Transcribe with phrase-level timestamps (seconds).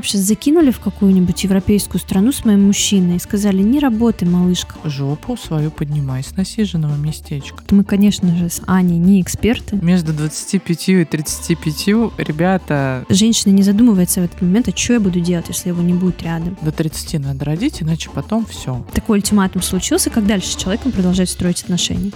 [0.00, 4.74] бы сейчас закинули в какую-нибудь европейскую страну с моим мужчиной и сказали, не работай, малышка.
[4.84, 7.62] Жопу свою поднимай с насиженного местечка.
[7.70, 9.76] Мы, конечно же, с Аней не эксперты.
[9.82, 11.86] Между 25 и 35,
[12.18, 15.94] ребята, Женщина не задумывается в этот момент, а что я буду делать, если его не
[15.94, 16.56] будет рядом.
[16.62, 18.84] до 30 надо родить, иначе потом все.
[18.94, 22.10] Такой ультиматум случился, как дальше с человеком продолжать строить отношения.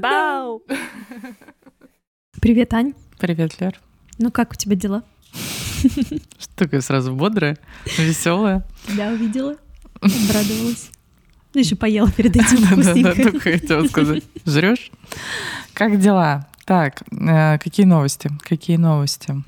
[0.00, 0.62] Бау!
[2.40, 2.94] Привет, Ань.
[3.18, 3.78] Привет, Лер.
[4.16, 5.02] Ну как у тебя дела?
[5.82, 7.58] Что такое сразу бодрая,
[7.98, 8.66] веселая?
[8.96, 9.56] Да, увидела.
[10.00, 10.90] Обрадовалась.
[11.52, 13.22] Ну, еще поела перед этим Да-да-да, вкусненько.
[13.22, 14.24] только хотела сказать.
[14.46, 14.90] Жрешь?
[15.74, 16.48] Как дела?
[16.64, 18.30] Так, э, какие новости?
[18.40, 19.42] Какие новости?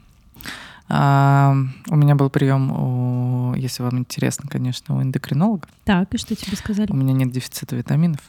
[0.95, 1.57] А,
[1.89, 5.67] у меня был прием, у, если вам интересно, конечно, у эндокринолога.
[5.85, 6.93] Так, и что тебе сказали?
[6.93, 8.21] У меня нет дефицита витаминов.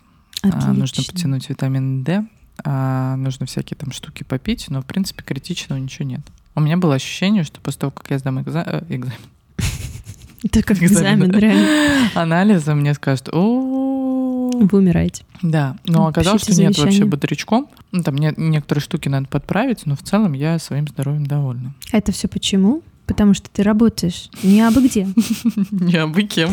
[0.44, 1.14] А, нужно Отлично.
[1.14, 2.26] потянуть витамин D.
[2.64, 6.22] а, нужно всякие там штуки попить, но в принципе критичного ничего нет.
[6.56, 9.18] У меня было ощущение, что после того, как я сдам экза- э, экзамен,
[10.44, 11.40] Это как экзамен, экзамен, да.
[11.40, 12.10] реально.
[12.16, 13.93] анализы, мне скажут, о
[14.68, 15.24] Вы умираете.
[15.42, 17.68] да, но оказалось, что нет вообще бодрячком.
[17.92, 21.74] Ну, там не- некоторые штуки надо подправить, но в целом я своим здоровьем довольна.
[21.92, 22.82] А это все почему?
[23.06, 25.06] Потому что ты работаешь не абы где.
[25.72, 26.52] Не абы кем.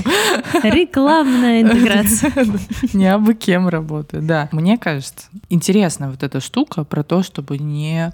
[0.64, 2.32] Рекламная интеграция.
[2.92, 4.48] Не абы кем работаю, да.
[4.52, 8.12] Мне кажется, интересна вот эта штука про то, чтобы не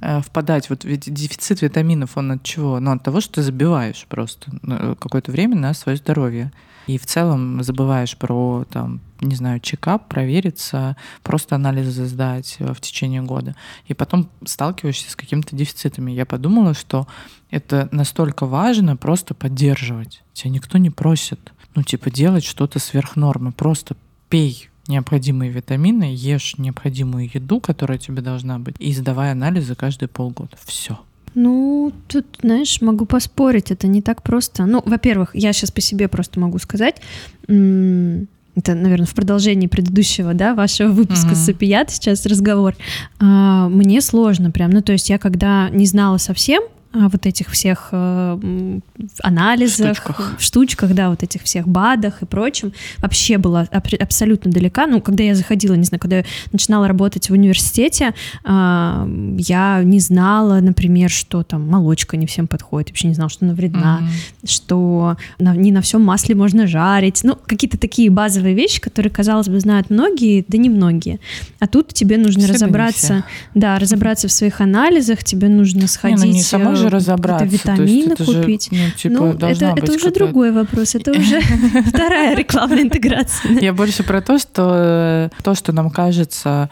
[0.00, 2.78] э, впадать, вот ведь дефицит витаминов, он от чего?
[2.80, 6.52] Ну, от того, что ты забиваешь просто на какое-то время на свое здоровье.
[6.86, 12.80] И в целом забываешь про, там, не знаю, чекап, провериться, просто анализы сдать э, в
[12.80, 13.54] течение года.
[13.86, 16.12] И потом сталкиваешься с какими-то дефицитами.
[16.12, 17.06] Я подумала, что
[17.50, 20.22] это настолько важно просто поддерживать.
[20.32, 23.52] Тебя никто не просит, ну, типа, делать что-то сверх нормы.
[23.52, 23.96] Просто
[24.28, 30.56] пей необходимые витамины, ешь необходимую еду, которая тебе должна быть, и сдавай анализы каждые полгода.
[30.64, 30.98] Все.
[31.34, 34.66] Ну, тут, знаешь, могу поспорить, это не так просто.
[34.66, 37.00] Ну, во-первых, я сейчас по себе просто могу сказать,
[38.54, 42.74] это, наверное, в продолжении предыдущего, да, вашего выпуска с Сапият сейчас разговор.
[43.18, 46.62] А, мне сложно прям, ну, то есть я когда не знала совсем
[46.94, 48.78] вот этих всех э,
[49.22, 50.32] анализах, Штучках.
[50.38, 54.86] штучках, да, вот этих всех БАДах и прочем, вообще была аб- абсолютно далека.
[54.86, 58.14] Ну, когда я заходила, не знаю, когда я начинала работать в университете,
[58.44, 59.06] а,
[59.38, 63.54] я не знала, например, что там молочка не всем подходит, вообще не знала, что она
[63.54, 64.08] вредна, Мгм.
[64.44, 67.20] что не на всем масле можно жарить.
[67.24, 71.20] Ну, какие-то такие базовые вещи, которые, казалось бы, знают многие, да не многие.
[71.58, 76.18] А тут тебе нужно не разобраться, да, разобраться в своих анализах, тебе нужно Не, сходить,
[76.18, 77.46] ну не самой же э, разобраться.
[77.46, 78.68] витамины это же, купить.
[78.70, 81.40] ну, типа, ну, это, это уже другой вопрос, это уже
[81.86, 83.58] вторая рекламная интеграция.
[83.60, 86.70] Я больше про то, что э, то, что нам кажется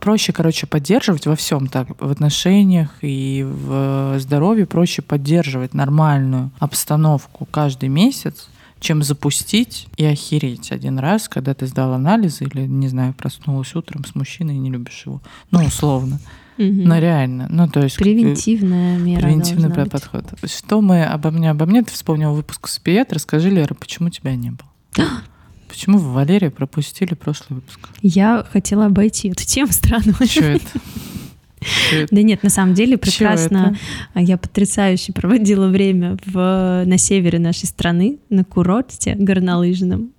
[0.00, 7.46] проще, короче, поддерживать во всем так, в отношениях и в здоровье проще поддерживать нормальную обстановку
[7.46, 8.48] каждый месяц,
[8.80, 14.04] чем запустить и охереть один раз, когда ты сдал анализы или, не знаю, проснулась утром
[14.04, 15.20] с мужчиной и не любишь его.
[15.50, 16.20] Ну, условно.
[16.58, 16.84] Мгм.
[16.84, 17.46] Но реально.
[17.50, 17.96] Ну, то есть...
[17.96, 19.92] э, Превентивная мера Превентивный должна быть.
[19.92, 20.24] подход.
[20.46, 21.82] Что мы обо мне, обо мне?
[21.82, 23.12] Ты вспомнил выпуск с Пиет.
[23.12, 24.68] Расскажи, Лера, почему тебя не было?
[25.68, 27.88] Почему вы, Валерия, пропустили прошлый выпуск?
[28.00, 30.14] Я хотела обойти эту тему странно.
[30.24, 30.68] Что это?
[32.12, 33.76] Да нет, на самом деле прекрасно.
[34.12, 40.10] А Я потрясающе проводила время в, на севере нашей страны, на курорте горнолыжном.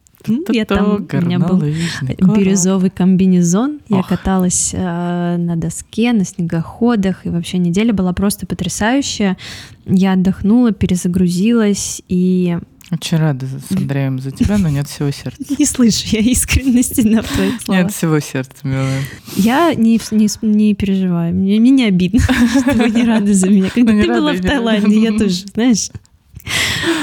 [0.52, 3.80] Я там, у меня был бирюзовый комбинезон.
[3.90, 9.38] Я каталась на доске, на снегоходах, и вообще неделя была просто потрясающая.
[9.86, 12.58] Я отдохнула, перезагрузилась, и
[12.92, 15.44] Очень рада с Андреем за тебя, но нет всего сердца.
[15.58, 17.84] не слышу я искренности на твоих словах.
[17.84, 19.02] Нет всего сердца, милая.
[19.36, 23.70] Я не, не, не переживаю, мне, мне не обидно, что вы не рады за меня.
[23.70, 24.42] Когда ты была в.
[24.42, 25.90] Таиланде, я тоже, знаешь,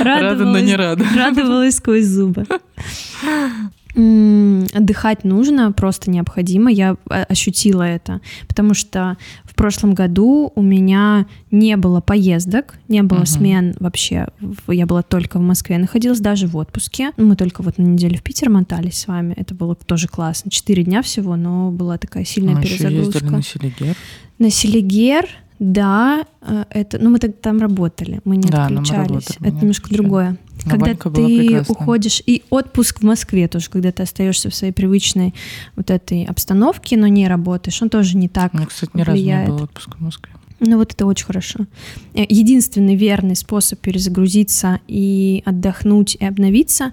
[0.02, 1.04] Рада, но не рада.
[1.16, 2.46] радовалась сквозь зубы.
[3.94, 6.70] Отдыхать нужно, просто необходимо.
[6.72, 13.02] Я а, ощутила это, потому что в прошлом году у меня не было поездок, не
[13.02, 13.26] было Мгм.
[13.26, 14.28] смен вообще.
[14.66, 17.10] Я была только в Москве, находилась даже в отпуске.
[17.18, 19.34] Мы только вот на неделю в Питер мотались с вами.
[19.36, 20.50] Это было тоже классно.
[20.50, 23.18] Четыре дня всего, но была такая сильная Мы еще перезагрузка.
[23.18, 23.96] ездили на Селигер.
[24.38, 25.26] На Селигер,
[25.62, 29.08] да, э, это, ну мы так там работали, мы не Да, но мы отключались.
[29.10, 30.02] работали, мы это не немножко отключались.
[30.02, 30.36] другое.
[30.64, 35.34] Когда ты уходишь и отпуск в Москве тоже, когда ты остаешься в своей привычной
[35.76, 38.52] вот этой обстановке, но не работаешь, он тоже не так.
[38.54, 39.48] У меня, кстати, ни разу не влияет.
[39.50, 40.32] было отпуска в Москве.
[40.64, 41.66] Ну вот это очень хорошо.
[42.14, 46.92] Э, Единственный верный способ перезагрузиться и отдохнуть и обновиться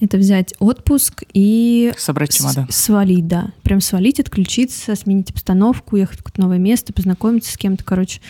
[0.00, 2.68] это взять отпуск и Собрать чемодан.
[2.70, 3.50] свалить, да.
[3.64, 7.82] Прям свалить, отключиться, сменить обстановку, уехать в какое-то новое место, познакомиться с кем-то.
[7.82, 8.20] Короче,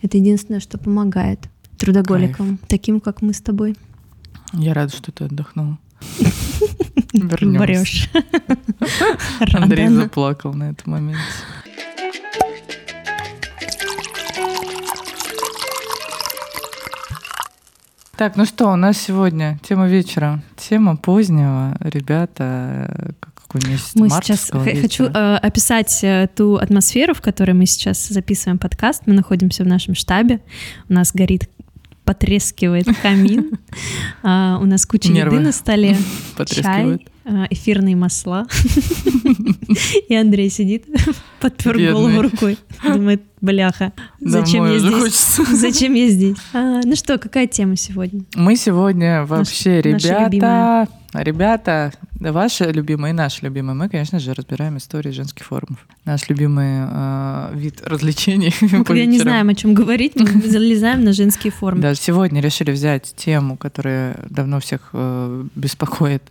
[0.00, 1.40] это единственное, что помогает
[1.76, 3.76] трудоголикам, таким, как мы с тобой.
[4.54, 5.78] Я рада, что ты отдохнула.
[7.12, 8.08] Вернемся.
[9.52, 11.20] Андрей заплакал на этом моменте.
[18.20, 24.10] Так, ну что, у нас сегодня тема вечера, тема позднего, ребята, как какой месяц, Мы
[24.10, 25.10] сейчас х- хочу вечера.
[25.14, 29.04] э, описать э, ту атмосферу, в которой мы сейчас записываем подкаст.
[29.06, 30.42] Мы находимся в нашем штабе.
[30.90, 31.48] У нас горит,
[32.04, 33.52] потрескивает камин.
[34.22, 35.96] А, У нас куча еды на столе.
[36.36, 37.00] Потрескивает.
[37.00, 37.08] Чай,
[37.50, 38.46] эфирные масла.
[40.08, 40.86] И Андрей сидит,
[41.40, 42.58] подпер голову рукой.
[42.82, 45.38] Думает, бляха, зачем я здесь?
[45.52, 46.36] Зачем я здесь?
[46.52, 48.22] А, Ну что, какая тема сегодня?
[48.34, 55.10] Мы сегодня вообще, ребята, ребята, ваши любимые и наши любимые, мы, конечно же, разбираем истории
[55.10, 55.86] женских форумов.
[56.04, 59.22] Наш любимый э, вид развлечений по Когда не вечерам.
[59.22, 61.80] знаем, о чем говорить, мы залезаем на женские формы.
[61.80, 66.22] Да, сегодня решили взять тему, которая давно всех э, беспокоит,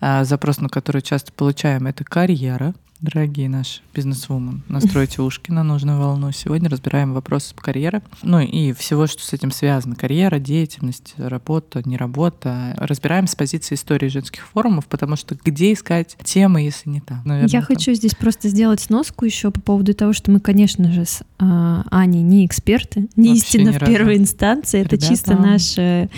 [0.00, 2.74] а, запрос на который часто получаем, это карьера.
[3.00, 6.32] Дорогие наши бизнес-вумен, настройте ушки на нужную волну.
[6.32, 9.94] Сегодня разбираем вопросы карьеры, ну и всего, что с этим связано.
[9.94, 12.74] Карьера, деятельность, работа, не работа.
[12.76, 17.22] Разбираем с позиции истории женских форумов, потому что где искать темы, если не там?
[17.24, 17.66] Наверное, Я там.
[17.66, 21.84] хочу здесь просто сделать сноску еще по поводу того, что мы, конечно же, с а,
[21.90, 23.92] Аней не эксперты, не Вообще истина в разу.
[23.92, 24.80] первой инстанции.
[24.80, 25.08] Это Ребята.
[25.08, 26.10] чисто наше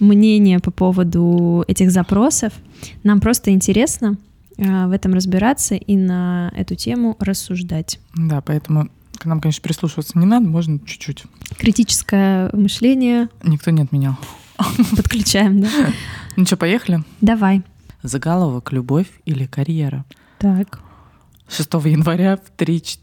[0.00, 2.52] мнение по поводу этих запросов.
[3.02, 4.16] Нам просто интересно
[4.58, 7.98] а, в этом разбираться и на эту тему рассуждать.
[8.16, 8.88] Да, поэтому
[9.18, 11.24] к нам, конечно, прислушиваться не надо, можно чуть-чуть.
[11.56, 14.16] Критическое мышление Никто не отменял.
[14.96, 15.68] подключаем, да?
[16.36, 17.02] Ну что, поехали?
[17.20, 17.62] Давай.
[18.02, 20.04] Заголовок «Любовь или карьера».
[20.38, 20.80] Так.
[21.48, 22.98] 6 января в 3 ч-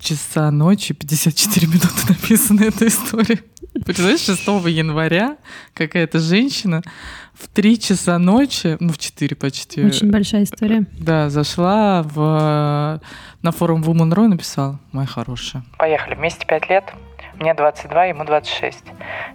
[0.00, 3.40] часа ночи 54 минуты написана эта история.
[3.84, 5.36] Представляешь, 6 января
[5.74, 6.82] какая-то женщина
[7.34, 10.86] в 3 часа ночи, ну в 4 почти, Очень большая история.
[10.98, 13.00] да, зашла в,
[13.42, 15.64] на форум Woman Row и написала «Моя хорошая».
[15.78, 16.14] Поехали.
[16.14, 16.84] Вместе пять лет.
[17.38, 18.82] Мне 22, ему 26.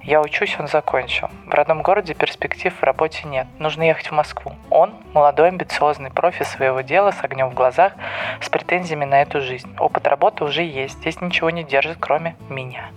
[0.01, 1.30] Я учусь, он закончил.
[1.45, 3.45] В родном городе перспектив в работе нет.
[3.59, 4.56] Нужно ехать в Москву.
[4.71, 7.94] Он– молодой, амбициозный профи своего дела с огнем в глазах,
[8.42, 9.75] с претензиями на эту жизнь.
[9.77, 10.98] Опыт работы уже есть.
[10.98, 12.89] Здесь ничего не держит, кроме меня.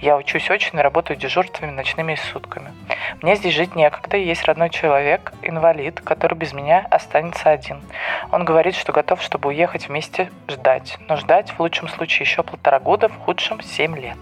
[0.00, 2.72] Я учусь очень и работаю дежурствами ночными и сутками.
[3.20, 7.82] Мне здесь жить некогда, и есть родной человек, инвалид, который без меня останется один.
[8.30, 10.98] Он говорит, что готов, чтобы уехать вместе ждать.
[11.08, 14.18] Но ждать в лучшем случае еще полтора года, в худшем семь лет.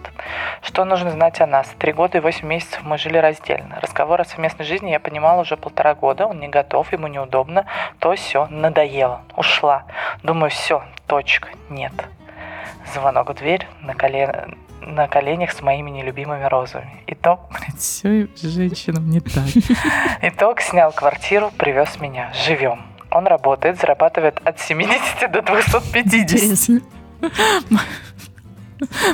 [0.62, 1.68] Что нужно знать о нас?
[1.78, 3.78] Три года и восемь месяцев мы жили раздельно.
[3.80, 6.26] Разговор о совместной жизни я понимала уже полтора года.
[6.26, 7.66] Он не готов, ему неудобно.
[7.98, 9.22] То все, надоело.
[9.36, 9.84] Ушла.
[10.22, 11.92] Думаю, все, точка, нет.
[12.92, 14.58] Звонок в дверь на, колен...
[14.82, 17.02] на коленях с моими нелюбимыми розовыми.
[17.06, 17.40] Итог
[17.76, 19.44] Все женщинам не так.
[20.22, 22.32] Итог снял квартиру, привез меня.
[22.46, 22.82] Живем.
[23.10, 26.14] Он работает, зарабатывает от 70 до 250.
[26.14, 26.80] Интересно.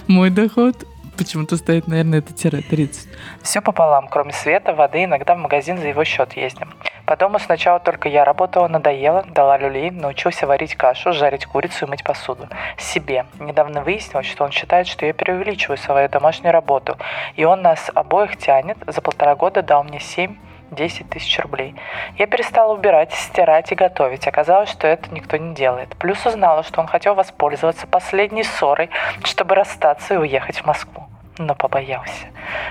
[0.07, 0.87] Мой доход
[1.17, 3.09] почему-то стоит, наверное, это тире 30.
[3.43, 6.73] Все пополам, кроме света, воды, иногда в магазин за его счет ездим.
[7.07, 11.89] По дому сначала только я работала, надоело, дала люлей, научился варить кашу, жарить курицу и
[11.89, 12.49] мыть посуду.
[12.79, 13.27] Себе.
[13.39, 16.97] Недавно выяснилось, что он считает, что я преувеличиваю свою домашнюю работу,
[17.37, 18.79] и он нас обоих тянет.
[18.87, 20.37] За полтора года дал мне 7
[20.71, 21.75] 10 тысяч рублей.
[22.19, 24.27] Я перестала убирать, стирать и готовить.
[24.27, 25.97] Оказалось, что это никто не делает.
[25.97, 28.91] Плюс узнала, что он хотел воспользоваться последней ссорой,
[29.25, 31.09] чтобы расстаться и уехать в Москву.
[31.39, 32.27] Но побоялся.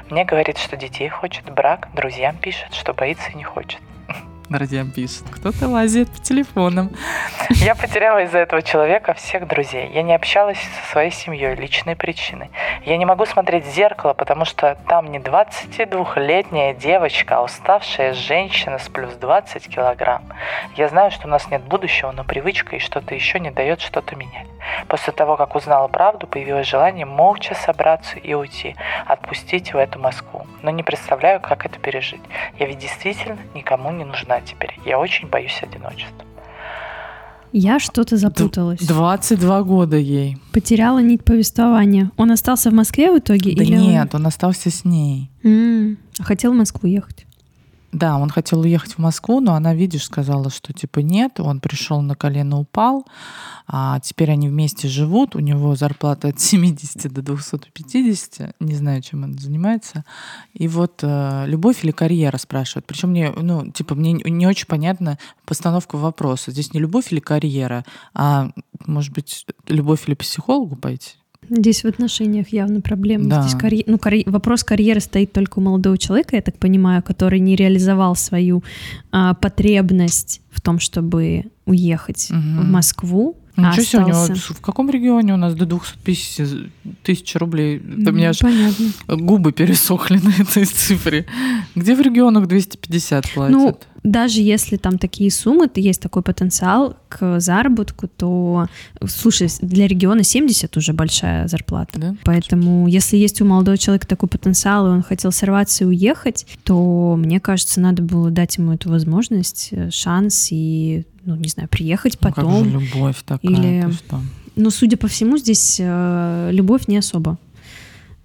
[0.10, 3.80] Мне говорит, что детей хочет, брак, друзьям пишет, что боится и не хочет.
[4.50, 5.24] Друзьям пишет.
[5.32, 6.92] Кто-то лазит по телефонам.
[7.50, 9.90] Я потеряла из-за этого человека всех друзей.
[9.92, 12.52] Я не общалась со своей семьей, личные причины.
[12.86, 18.78] Я не могу смотреть в зеркало, потому что там не 22-летняя девочка, а уставшая женщина
[18.78, 20.24] с плюс 20 килограмм.
[20.75, 24.16] Я знаю, что у нас нет будущего, но привычка и что-то еще не дает что-то
[24.16, 24.48] менять.
[24.88, 28.75] После того, как узнала правду, появилось желание молча собраться и уйти,
[29.06, 30.46] отпустить в эту Москву.
[30.62, 32.22] Но не представляю, как это пережить.
[32.60, 34.72] Я ведь действительно никому не нужна теперь.
[34.86, 36.25] Я очень боюсь одиночества.
[37.58, 38.80] Я что-то запуталась.
[38.82, 40.38] 22 года ей.
[40.51, 42.12] Потеряла нить повествования.
[42.18, 43.56] Он остался в Москве в итоге?
[43.56, 45.30] Да или он- нет, он остался с ней.
[45.44, 47.25] М, а хотел в Москву ехать.
[47.96, 51.40] Да, он хотел уехать в Москву, но она, видишь, сказала, что типа нет.
[51.40, 53.06] Он пришел на колено, упал.
[53.68, 55.34] А теперь они вместе живут.
[55.34, 58.56] У него зарплата от 70 до 250.
[58.60, 60.04] Не знаю, чем он занимается.
[60.54, 62.86] И вот э, любовь или карьера спрашивают.
[62.86, 66.52] Причем мне, ну, типа, мне не очень понятна постановка вопроса.
[66.52, 68.50] Здесь не любовь или карьера, а,
[68.86, 71.16] может быть, любовь или психологу пойти?
[71.50, 73.25] Здесь в отношениях явно проблема.
[73.30, 73.42] Да.
[73.42, 73.84] Здесь карь...
[73.88, 74.24] ну, карь...
[74.25, 78.64] вопрос карьеры стоит только у молодого человека, я так понимаю, который не реализовал свою
[79.12, 82.62] а, потребность в том, чтобы уехать Мгм.
[82.62, 83.38] в Москву.
[83.58, 86.70] а Ничего себе, у него остался- в каком регионе у нас до 250
[87.04, 87.80] тысяч рублей?
[87.80, 88.86] Да М, мне аж Понятно.
[89.08, 91.25] губы пересохли на этой цифре.
[91.75, 93.56] Где в регионах 250 платят?
[93.56, 98.68] Ну, даже если там такие суммы, то есть такой потенциал к заработку, то,
[99.08, 102.00] слушай, для региона 70 уже большая зарплата.
[102.00, 102.16] да?
[102.24, 107.16] Поэтому, если есть у молодого человека такой потенциал, и он хотел сорваться и уехать, то,
[107.18, 112.18] мне кажется, надо было дать ему эту возможность, э, шанс и, ну, не знаю, приехать
[112.22, 112.64] Ну, как потом.
[112.64, 113.92] же любовь такая, Или-?
[114.56, 117.38] Но, судя по всему, здесь э, любовь не особо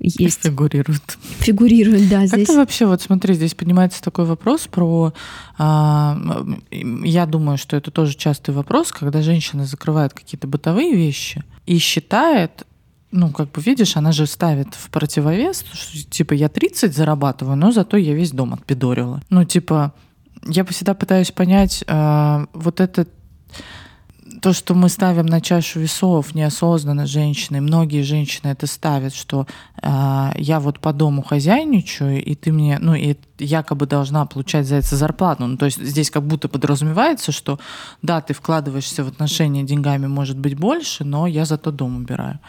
[0.01, 1.19] есть, Фигурирует.
[1.41, 2.49] фигурирует, да, Как здесь.
[2.49, 5.13] ты вообще, вот смотри, здесь поднимается такой вопрос про...
[5.59, 6.63] м,
[7.05, 12.67] я думаю, что это тоже частый вопрос, когда женщина закрывает какие-то бытовые вещи и считает,
[13.11, 17.71] ну, как бы, видишь, она же ставит в противовес, что, типа, я 30 зарабатываю, но
[17.73, 19.23] зато я весь дом отпидорила.
[19.31, 19.93] Ну, типа,
[20.47, 23.07] я всегда пытаюсь понять, а, вот это
[24.41, 29.47] то, что мы ставим на чашу весов неосознанно женщины, многие женщины это ставят, что
[29.83, 34.77] а, я вот по дому хозяйничаю, и ты мне, ну, и якобы должна получать за
[34.77, 35.47] это зарплату.
[35.47, 37.59] Ну, то есть здесь как будто подразумевается, что
[38.03, 42.41] да, ты вкладываешься в отношения деньгами, может быть, больше, но я зато дом убираю.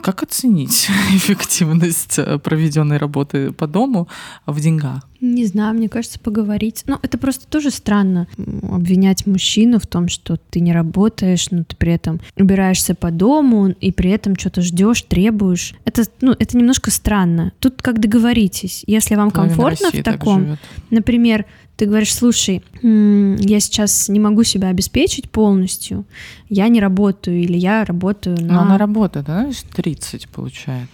[0.00, 4.08] Как оценить эффективность э, проведенной работы по дому
[4.46, 5.02] в деньгах?
[5.20, 6.84] Не знаю, мне кажется, поговорить.
[6.86, 8.28] Ну, это просто тоже странно
[8.70, 13.68] обвинять мужчину в том, что ты не работаешь, но ты при этом убираешься по дому
[13.68, 15.74] и при этом что-то ждешь, требуешь.
[15.84, 17.52] Это, ну, это немножко странно.
[17.58, 18.84] Тут как договоритесь.
[18.86, 20.58] Если вам Половина комфортно России в так таком,
[20.90, 21.46] например,
[21.78, 26.04] ты говоришь, слушай, я сейчас не могу себя обеспечить полностью,
[26.48, 28.54] я не работаю или я работаю на...
[28.54, 30.88] Но она работает, знаешь, 30 получает.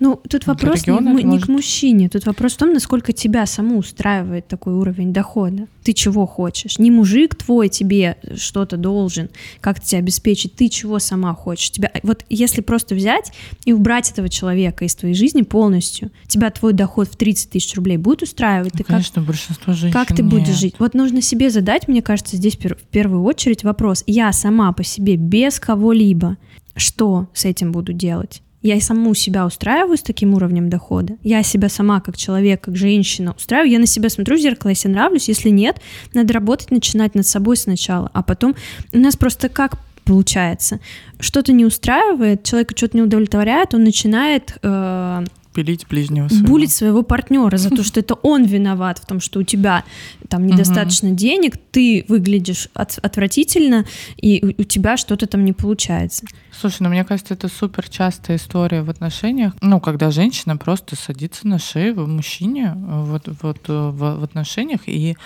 [0.00, 3.12] Ну, тут Для вопрос не, это не может- к мужчине, тут вопрос в том, насколько
[3.12, 5.66] тебя саму устраивает такой уровень дохода.
[5.82, 6.78] Ты чего хочешь?
[6.78, 11.70] Не мужик твой тебе что-то должен, как тебя обеспечить, ты чего сама хочешь.
[11.70, 11.92] Тебя...
[12.02, 13.32] Вот если просто взять
[13.64, 17.96] и убрать этого человека из твоей жизни полностью, тебя твой доход в 30 тысяч рублей
[17.96, 18.72] будет устраивать?
[18.72, 20.56] Ну, ты как, конечно, большинство женщин как ты будешь нет.
[20.56, 20.74] жить?
[20.78, 24.02] Вот нужно себе задать, мне кажется, здесь в первую очередь вопрос.
[24.06, 26.36] Я сама по себе, без кого-либо,
[26.76, 28.42] что с этим буду делать?
[28.64, 31.18] Я и саму себя устраиваю с таким уровнем дохода.
[31.22, 33.70] Я себя сама как человек, как женщина устраиваю.
[33.70, 35.28] Я на себя смотрю в зеркало, себе нравлюсь.
[35.28, 35.82] Если нет,
[36.14, 38.10] надо работать, начинать над собой сначала.
[38.14, 38.56] А потом
[38.94, 40.80] у нас просто как получается?
[41.20, 46.46] Что-то не устраивает, человека что-то не удовлетворяет, он начинает э, Пилить ближнего своего.
[46.46, 49.84] булить своего партнера за то, что это он виноват в том, что у тебя
[50.28, 53.84] там недостаточно денег, ты выглядишь от- отвратительно,
[54.16, 56.26] и у, у тебя что-то там не получается.
[56.50, 59.54] Слушай, ну мне кажется, это супер частая история в отношениях.
[59.60, 65.16] Ну, когда женщина просто садится на шею мужчине вот, вот э, в, в отношениях, и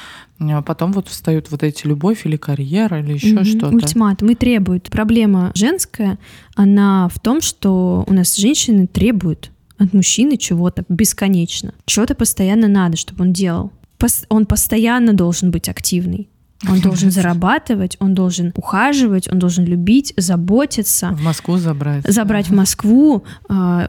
[0.40, 3.44] э, потом вот встают вот эти любовь или карьера, или еще Мгм.
[3.44, 3.68] что-то.
[3.74, 4.84] Ультиматум и требует.
[4.90, 6.18] Проблема женская,
[6.54, 11.72] она в том, что у нас женщины требуют от мужчины чего-то бесконечно.
[11.86, 13.72] Чего-то постоянно надо, чтобы он делал.
[13.98, 16.28] Пос- он постоянно должен быть активный.
[16.68, 22.04] Он должен зарабатывать, он должен ухаживать, он должен любить, заботиться, В Москву забрать.
[22.06, 23.24] забрать в Москву.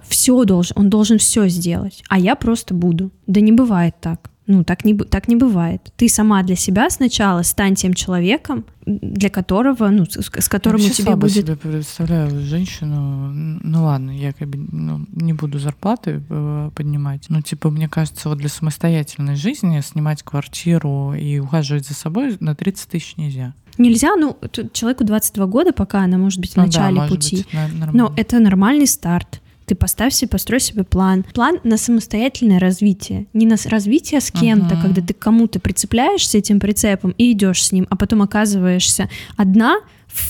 [0.08, 2.04] все должен, он должен все сделать.
[2.10, 3.12] А я просто буду.
[3.28, 4.30] Да не бывает так.
[4.52, 5.94] Ну, так не, так не бывает.
[5.96, 10.88] Ты сама для себя сначала стань тем человеком, для которого, ну, с, с которым Я
[10.88, 11.34] у тебя будет...
[11.34, 17.42] себе представляю женщину, ну ладно, я как бы ну, не буду зарплаты э, поднимать, но
[17.42, 22.90] типа мне кажется, вот для самостоятельной жизни снимать квартиру и ухаживать за собой на 30
[22.90, 23.54] тысяч нельзя.
[23.78, 24.36] Нельзя, ну,
[24.74, 27.36] человеку 22 года, пока она может быть в Ну да, начале может пути.
[27.38, 27.94] быть.
[27.94, 29.42] Но это нормальный старт.
[29.70, 31.24] Ты поставь себе, построй себе план.
[31.32, 33.28] План на самостоятельное развитие.
[33.34, 34.82] Не на развитие с кем-то, Ага.
[34.82, 39.76] когда ты к кому-то прицепляешься этим прицепом и идешь с ним, а потом оказываешься одна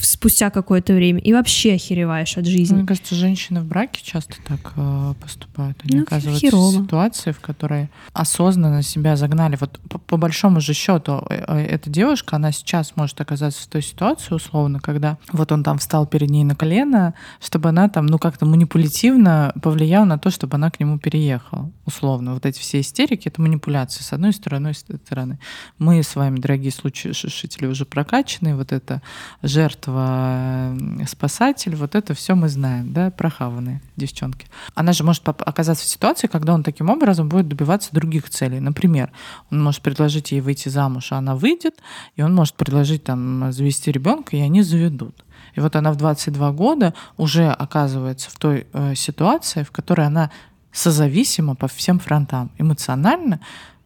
[0.01, 2.75] спустя какое-то время, и вообще охереваешь от жизни.
[2.75, 5.79] Мне кажется, женщины в браке часто так э, поступают.
[5.84, 6.69] Они Ну, оказываются херово.
[6.72, 9.58] в ситуации, в которой осознанно себя загнали.
[9.60, 13.67] Вот по, по большому же счету, э, э, эта девушка, она сейчас может оказаться в
[13.67, 18.05] той ситуации, условно, когда вот он там встал перед ней на колено, чтобы она там,
[18.05, 21.72] ну, как-то манипулятивно повлияла на то, чтобы она к нему переехала.
[21.86, 22.34] Условно.
[22.34, 25.39] Вот эти все истерики— это манипуляции с одной стороны, с другой стороны.
[25.77, 28.55] Мы с вами, дорогие слушатели, уже прокачанные.
[28.55, 29.01] Вот это
[29.41, 34.48] жертва, э, спасатель, вот это все мы знаем, да, прохаванные девчонки.
[34.75, 38.59] Она же может оказаться в ситуации, когда он таким образом будет добиваться других целей.
[38.59, 39.12] Например,
[39.51, 41.75] он может предложить ей выйти замуж, а она выйдет,
[42.15, 45.24] и он может предложить там завести ребенка, и они заведут.
[45.55, 50.31] И вот она в 22 года уже оказывается в той э, ситуации, в которой она
[50.71, 52.51] созависима по всем фронтам.
[52.57, 53.39] Эмоционально,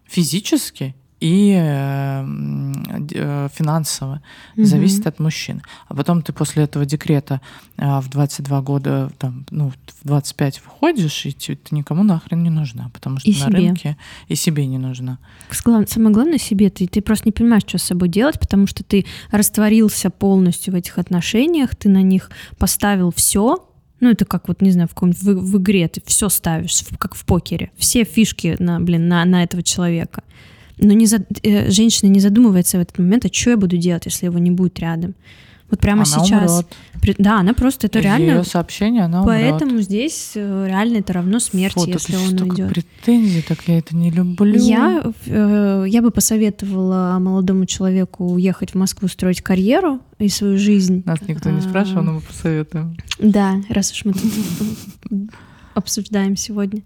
[0.05, 2.25] физически и э,
[3.13, 4.21] э, финансово
[4.55, 4.65] Мгм.
[4.65, 5.61] зависит от мужчин.
[5.87, 7.39] А потом ты после этого декрета
[7.77, 12.89] а, в 22 года, там, ну, в 25 выходишь, и ты никому нахрен не нужна,
[12.93, 13.57] потому что И на себе.
[13.57, 15.17] рынке и себе не нужна.
[15.51, 19.05] Самое главное себе, ты, ты просто не понимаешь, что с собой делать, потому что ты
[19.31, 23.65] растворился полностью в этих отношениях, ты на них поставил все.
[24.01, 26.97] Ну, это как вот, не знаю, в, каком- в, в игре ты все ставишь, в-
[26.97, 27.71] как в покере.
[27.77, 30.23] Все фишки на, блин, на, на этого человека.
[30.83, 34.05] Но не за- э, женщина не задумывается в этот момент, а что я буду делать,
[34.05, 35.15] если его не будет рядом.
[35.69, 36.65] Вот прямо она сейчас.
[36.93, 37.15] умрет.
[37.17, 38.31] Да, она просто, это реально...
[38.31, 39.49] Ее сообщение, она умрет.
[39.49, 42.69] Поэтому здесь э, реально это равно смерти, Фу, если он уйдет.
[42.69, 44.53] претензий, так я это не люблю.
[44.61, 51.01] Я, э, я бы посоветовала молодому человеку уехать в Москву, строить карьеру и свою жизнь.
[51.07, 52.95] Нас никто не А, спрашивал, но мы посоветуем.
[53.19, 54.31] Да, раз уж мы тут
[55.73, 56.81] обсуждаем сегодня.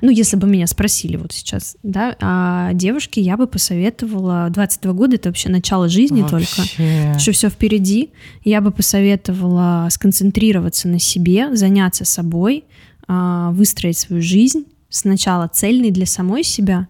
[0.00, 5.16] Ну, если бы меня спросили вот сейчас, да, а девушке я бы посоветовала, 22 года
[5.16, 7.18] это вообще начало жизни только, Вообще.
[7.18, 8.10] что все впереди.
[8.44, 12.64] Я бы посоветовала сконцентрироваться на себе, заняться собой,
[13.06, 16.88] а, выстроить свою жизнь сначала цельной для самой себя,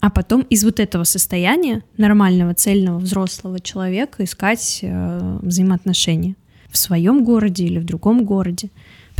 [0.00, 6.36] а потом из вот этого состояния нормального, цельного, взрослого человека искать э, взаимоотношения
[6.68, 8.70] в своем городе или в другом городе.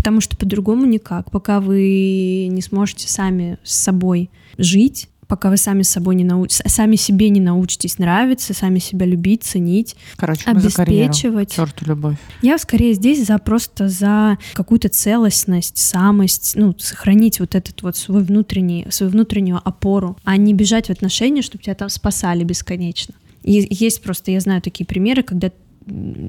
[0.06, 1.32] Потому что по-другому никак.
[1.32, 6.46] Пока вы не сможете сами с собой жить, пока вы сами с собой не нау...
[6.48, 11.56] сами себе не научитесь нравиться, сами себя любить, ценить, Короче, обеспечивать.
[11.56, 12.18] Черту любовь.
[12.40, 18.22] Я скорее здесь за просто за какую-то целостность, самость, ну, сохранить вот этот вот свой
[18.22, 23.16] внутренний, свою внутреннюю опору, а не бежать в отношения, чтобы тебя там спасали бесконечно.
[23.42, 25.50] И есть просто, я знаю такие примеры, когда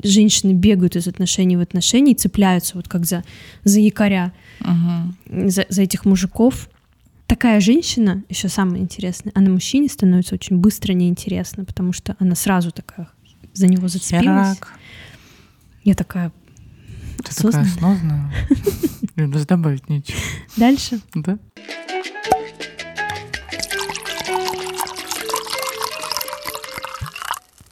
[0.04, 3.24] женщины бегают из отношений в отношения и цепляются вот как за,
[3.64, 5.18] за якоря, Мгм.
[5.50, 6.70] за, за этих мужиков.
[7.26, 12.72] Такая женщина, еще самое интересное, она мужчине становится очень быстро неинтересна, потому что она сразу
[12.72, 13.08] такая
[13.54, 14.24] за него зацепилась.
[14.58, 14.80] Херак.
[15.84, 16.32] Я такая,
[17.18, 17.68] Ты такая Осознанно.
[17.72, 18.34] осознанная.
[19.16, 20.18] Блин, Даже добавить нечего.
[20.56, 21.00] дальше.
[21.16, 21.40] Да?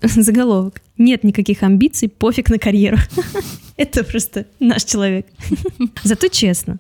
[0.16, 0.82] Заголовок.
[0.98, 2.98] Нет никаких амбиций, пофиг на карьеру.
[3.78, 5.26] Это просто наш человек.
[6.04, 6.80] Зато честно.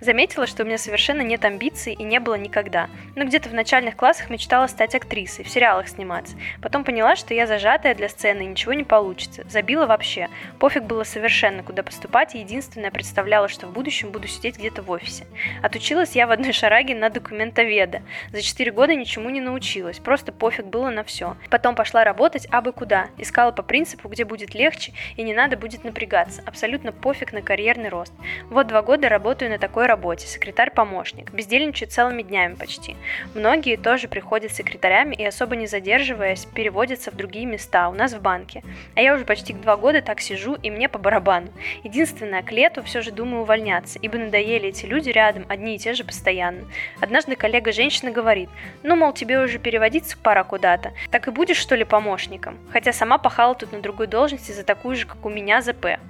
[0.00, 2.88] Заметила, что у меня совершенно нет амбиций и не было никогда.
[3.16, 6.36] Но где-то в начальных классах мечтала стать актрисой, в сериалах сниматься.
[6.62, 9.44] Потом поняла, что я зажатая для сцены и ничего не получится.
[9.48, 10.28] Забила вообще.
[10.58, 14.90] Пофиг было совершенно, куда поступать, и единственное представляла, что в будущем буду сидеть где-то в
[14.90, 15.26] офисе.
[15.62, 18.02] Отучилась я в одной шараге на документоведа.
[18.32, 21.36] За 4 года ничему не научилась, просто пофиг было на все.
[21.50, 23.08] Потом пошла работать абы куда.
[23.18, 26.42] Искала по принципу, где будет легче и не надо будет напрягаться.
[26.46, 28.12] Абсолютно пофиг на карьерный рост.
[28.50, 32.96] Вот два года работаю на такой работе, секретарь-помощник, бездельничаю целыми днями почти.
[33.36, 38.20] Многие тоже приходят секретарями и особо не задерживаясь, переводятся в другие места, у нас в
[38.20, 38.64] банке.
[38.96, 41.52] А я уже почти два года так сижу, и мне по барабану.
[41.84, 45.94] Единственное, к лету все же думаю увольняться, ибо надоели эти люди рядом, одни и те
[45.94, 46.66] же постоянно.
[47.00, 48.50] Однажды коллега-женщина говорит,
[48.82, 52.58] ну, мол, тебе уже переводиться пора куда-то, так и будешь, что ли, помощником?
[52.72, 56.00] Хотя сама пахала тут на другой должности за такую же, как у меня, ЗП.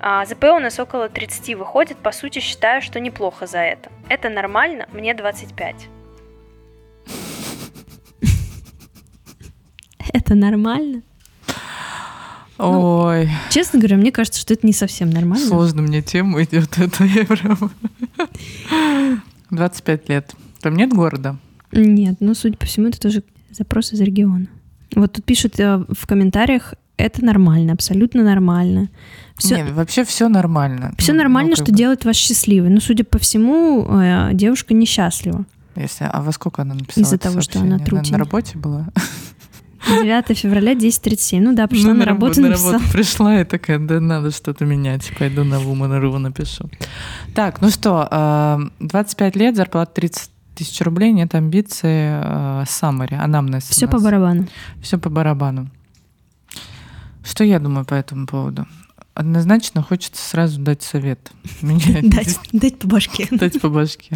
[0.00, 3.90] А, ЗП у нас около 30 выходит, по сути, считаю, что неплохо за это.
[4.08, 5.88] Это нормально, мне 25.
[10.12, 11.02] Это нормально?
[12.56, 15.44] Ну, Ой, Честно говоря, мне кажется, что это не совсем нормально.
[15.44, 16.78] сложно мне тема идет.
[16.78, 17.70] Это я прям...
[19.50, 20.34] 25 лет.
[20.60, 21.36] Там нет города?
[21.72, 24.46] Нет, ну, судя по всему, это тоже запрос из региона.
[24.94, 28.88] Вот тут пишут э, в комментариях, это нормально, абсолютно нормально.
[29.36, 30.92] Все, Нет, вообще все нормально.
[30.98, 32.70] все Ну, нормально, ну, что бы, делает вас счастливой.
[32.70, 35.44] Но, судя по всему, э, девушка несчастлива.
[35.76, 37.78] Если, а во сколько она написала Из-за того, что она?
[37.78, 38.12] На- трутень.
[38.12, 38.86] На работе была?
[39.86, 41.40] 9 февраля 10.37.
[41.40, 42.72] Ну да, пришла Ну, на работу, на написала.
[42.74, 46.70] работу пришла и такая, да надо что-то менять, пойду на Woman.ru напишу.
[47.34, 53.64] Так, ну что, э, 25 лет, зарплата 30 тысяч рублей, нет амбиций, э, summary, анамнез.
[53.64, 54.46] Все по барабану.
[54.80, 55.68] Все по барабану.
[57.24, 58.66] Что я думаю по этому поводу?
[59.14, 61.32] Однозначно хочется сразу дать совет.
[61.62, 63.26] Меня Дать, дать по башке.
[63.30, 64.14] дать по башке.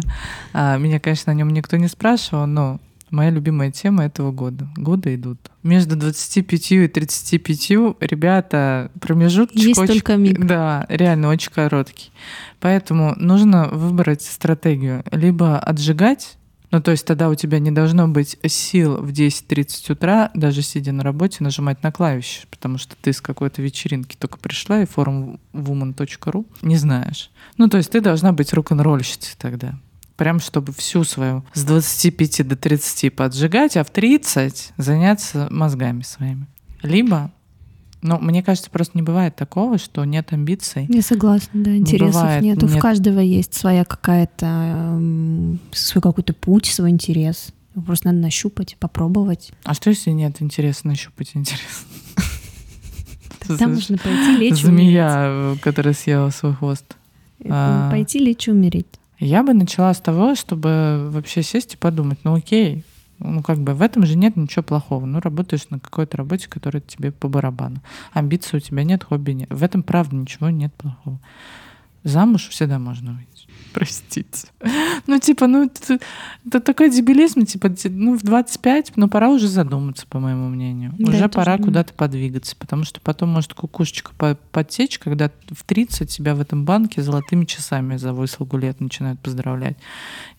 [0.53, 4.67] А, меня, конечно, о нем никто не спрашивал, но моя любимая тема этого года.
[4.75, 5.39] Годы идут.
[5.63, 7.69] Между 25 и 35,
[8.01, 10.45] ребята, промежуточек Есть очень- только миг.
[10.45, 12.11] Да, реально очень короткий.
[12.59, 15.03] Поэтому нужно выбрать стратегию.
[15.11, 16.37] Либо отжигать,
[16.71, 20.91] ну, то есть тогда у тебя не должно быть сил в 10.30 утра, даже сидя
[20.91, 25.39] на работе, нажимать на клавиши, потому что ты с какой-то вечеринки только пришла и форум
[25.53, 27.31] woman.ru не знаешь.
[27.57, 29.75] Ну, то есть ты должна быть рок-н-ролльщицей тогда.
[30.15, 36.45] Прям чтобы всю свою с 25 до 30 поджигать, а в 30 заняться мозгами своими.
[36.81, 37.31] Либо,
[38.01, 40.85] ну, мне кажется, просто не бывает такого, что нет амбиций.
[40.89, 42.65] Я согласна, да, интересов бывает, нету.
[42.65, 42.75] нет.
[42.75, 44.99] В каждого есть своя какая-то,
[45.71, 47.53] свой какой-то путь, свой интерес.
[47.75, 49.51] Его Просто надо нащупать, попробовать.
[49.63, 51.85] А что, если нет интереса нащупать интерес?
[53.47, 54.61] Тогда можно пойти лечь.
[54.61, 56.95] Змея, которая съела свой хвост.
[57.45, 57.89] А.
[57.91, 58.87] Пойти лечь умереть.
[59.19, 62.85] Я бы начала с того, чтобы вообще сесть и подумать, ну окей,
[63.19, 65.05] ну как бы в этом же нет ничего плохого.
[65.05, 67.81] Ну работаешь на какой-то работе, которая тебе по барабану.
[68.13, 69.49] Амбиций у тебя нет, хобби нет.
[69.49, 71.19] В этом правда ничего нет плохого.
[72.03, 73.47] Замуж всегда можно выйти.
[73.73, 74.47] Простите.
[75.05, 75.99] Ну, типа, ну, это,
[76.45, 80.93] это такой дебилизм, типа, ну, в 25, ну, пора уже задуматься, по моему мнению.
[80.97, 86.09] Да, уже пора куда-то подвигаться, потому что потом может кукушечка по- подтечь, когда в 30
[86.09, 89.77] тебя в этом банке золотыми часами за выслугу лет начинают поздравлять.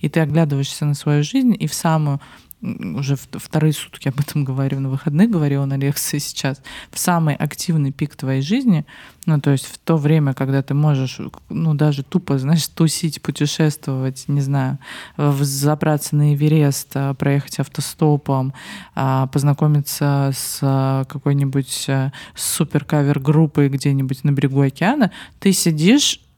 [0.00, 2.20] И ты оглядываешься на свою жизнь, и в самую
[2.62, 7.92] уже вторые сутки об этом говорю, на выходных говорила на лекции сейчас, в самый активный
[7.92, 8.84] пик твоей жизни,
[9.26, 14.24] ну, то есть в то время, когда ты можешь, ну, даже тупо, знаешь, тусить, путешествовать,
[14.28, 14.78] не знаю,
[15.16, 18.52] в- забраться на Эверест, а, проехать автостопом,
[18.94, 21.88] а, познакомиться с какой-нибудь
[22.34, 26.29] супер-кавер-группой где-нибудь на берегу океана, ты сидишь э, э,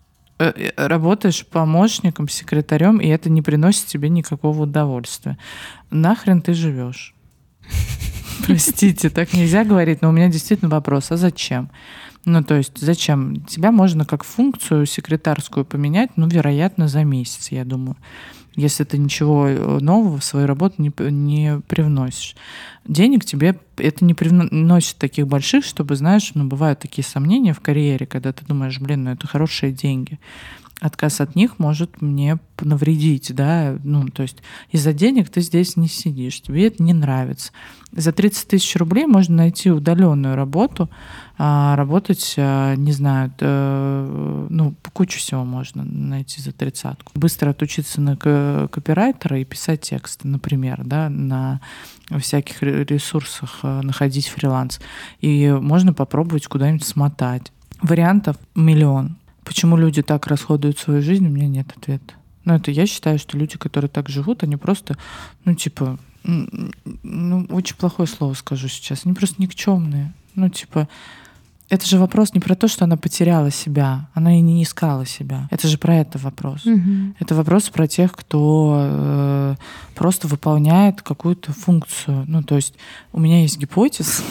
[0.76, 5.38] работаешь помощником, секретарем, и это не приносит тебе никакого удовольствия.
[5.90, 7.14] Нахрен ты живешь?
[8.46, 11.70] Простите, так нельзя говорить, но у меня действительно вопрос, а зачем?
[12.24, 13.44] Ну, то есть, зачем?
[13.46, 17.96] Тебя можно как функцию секретарскую поменять, ну, вероятно, за месяц, я думаю,
[18.54, 22.36] если ты ничего э, нового в свою работу не, не привносишь.
[22.86, 28.06] Денег тебе это не привносит таких больших, чтобы, знаешь, ну, бывают такие сомнения в карьере,
[28.06, 30.18] когда ты думаешь, блин, ну, это хорошие деньги.
[30.80, 34.38] Отказ от них может мне навредить, да, ну, то есть
[34.72, 37.52] из-за денег ты здесь не сидишь, тебе это не нравится.
[37.92, 40.90] За 30 тысяч рублей можно найти удаленную работу,
[41.44, 47.10] работать, а, не знаю, э, ну, кучу всего можно найти за тридцатку.
[47.16, 51.60] Быстро отучиться на ко- копирайтера и писать тексты, например, да, на
[52.16, 54.80] всяких ре- ресурсах э, находить фриланс.
[55.20, 57.50] И можно попробовать куда-нибудь смотать.
[57.80, 59.16] Вариантов миллион.
[59.42, 62.14] Почему люди так расходуют свою жизнь, у меня нет ответа.
[62.44, 64.96] Но это я считаю, что люди, которые так живут, они просто,
[65.44, 70.12] ну, типа, ну, очень плохое слово скажу сейчас, они просто никчемные.
[70.36, 70.88] Ну, типа,
[71.72, 75.48] это же вопрос не про то, что она потеряла себя, она и не искала себя.
[75.50, 76.66] Это же про это вопрос.
[76.66, 77.16] Мгм.
[77.18, 79.54] Это вопрос про тех, кто э,
[79.94, 82.24] просто выполняет какую-то функцию.
[82.28, 82.74] Ну, то есть
[83.14, 84.22] у меня есть гипотез,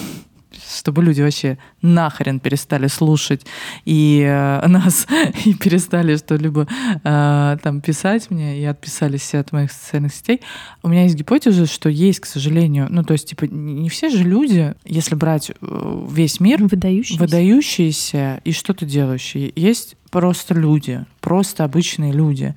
[0.77, 3.45] чтобы люди вообще нахрен перестали слушать
[3.85, 5.07] и э, нас
[5.45, 6.67] и перестали что-либо
[7.03, 10.41] э, там писать мне и отписались все от моих социальных сетей.
[10.83, 14.23] У меня есть гипотеза, что есть, к сожалению, ну то есть типа не все же
[14.23, 17.19] люди, если брать э, весь мир, Выдающийся.
[17.19, 19.51] выдающиеся и что-то делающие.
[19.55, 22.55] Есть просто люди, просто обычные люди.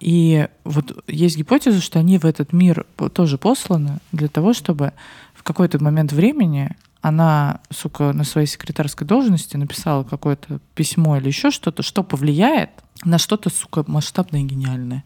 [0.00, 4.92] И вот есть гипотеза, что они в этот мир тоже посланы для того, чтобы
[5.34, 11.50] в какой-то момент времени она, сука, на своей секретарской должности написала какое-то письмо или еще
[11.50, 12.70] что-то, что повлияет
[13.04, 15.04] на что-то, сука, масштабное и гениальное.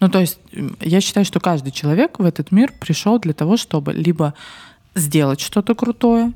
[0.00, 0.38] Ну, то есть
[0.80, 4.34] я считаю, что каждый человек в этот мир пришел для того, чтобы либо
[4.94, 6.32] сделать что-то крутое,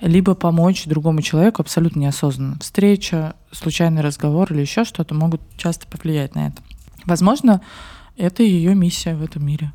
[0.00, 2.58] либо помочь другому человеку абсолютно неосознанно.
[2.60, 6.62] Встреча, случайный разговор или еще что-то могут часто повлиять на это.
[7.04, 7.60] Возможно,
[8.16, 9.72] это ее миссия в этом мире.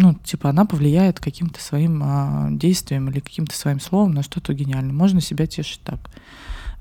[0.00, 4.94] Ну, типа, она повлияет каким-то своим а, действием или каким-то своим словом на что-то гениальное.
[4.94, 5.98] Можно себя тешить так.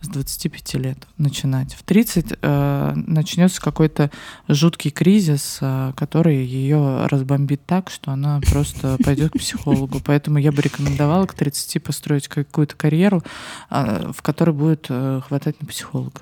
[0.02, 1.74] с 25 лет начинать.
[1.74, 4.10] В 30 э, начнется какой-то
[4.48, 10.00] жуткий кризис, э, который ее разбомбит так, что она просто пойдет к психологу.
[10.06, 13.22] Поэтому я бы рекомендовала к 30 построить какую-то карьеру,
[13.70, 16.22] э, в которой будет э, хватать на психолога.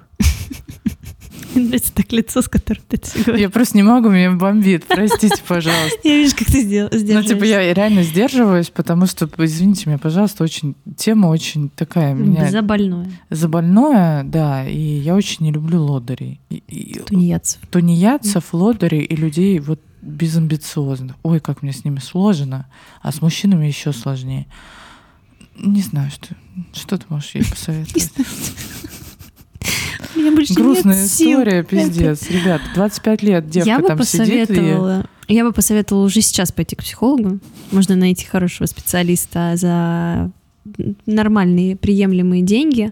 [1.55, 3.41] Нравится так лицо, с которым ты это говоришь.
[3.41, 4.85] Я просто не могу, меня бомбит.
[4.87, 5.97] Простите, пожалуйста.
[6.03, 6.89] Я вижу, как ты сделал.
[6.91, 12.49] Ну, типа, я реально сдерживаюсь, потому что, извините меня, пожалуйста, очень тема очень такая меня...
[12.51, 13.09] Забольное.
[13.29, 16.39] Забольное, да, и я очень не люблю лодырей.
[16.49, 17.61] И- и- Тунеядцев.
[17.69, 21.15] Тунеядцев, лодырей и людей вот безамбициозных.
[21.23, 22.67] Ой, как мне с ними сложно,
[23.01, 24.45] а с мужчинами еще сложнее.
[25.59, 26.35] Не знаю, что,
[26.73, 28.11] что ты можешь ей посоветовать.
[30.27, 31.39] Меня больше Грустная нет сил.
[31.41, 32.29] история, пиздец.
[32.29, 34.55] Ребят, 25 лет девка я бы там сидит и...
[34.55, 37.39] посоветовала, я бы посоветовала уже сейчас пойти к психологу.
[37.71, 40.31] Можно найти хорошего специалиста за
[41.05, 42.91] нормальные, приемлемые деньги,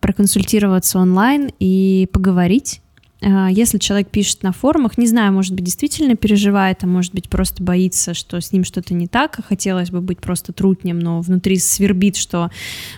[0.00, 2.82] проконсультироваться онлайн и поговорить.
[3.22, 7.28] А, Если человек пишет на форумах, не знаю, может быть, действительно переживает, а может быть,
[7.28, 11.20] просто боится, что с ним что-то не так, а хотелось бы быть просто трутнем, но
[11.20, 12.50] внутри свербит, что,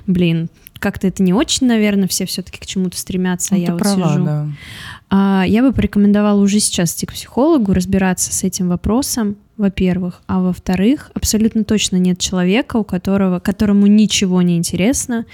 [0.07, 0.49] блин,
[0.81, 3.81] как-то это не очень, наверное, все все-таки к чему-то стремятся, а Ну, я ты вот
[3.83, 4.25] права, сижу.
[4.25, 4.47] да.
[5.11, 10.41] А, Я бы порекомендовала уже сейчас идти к психологу, разбираться с этим вопросом, во-первых, а
[10.41, 15.27] во-вторых, абсолютно точно нет человека, у которого, которому ничего не интересно,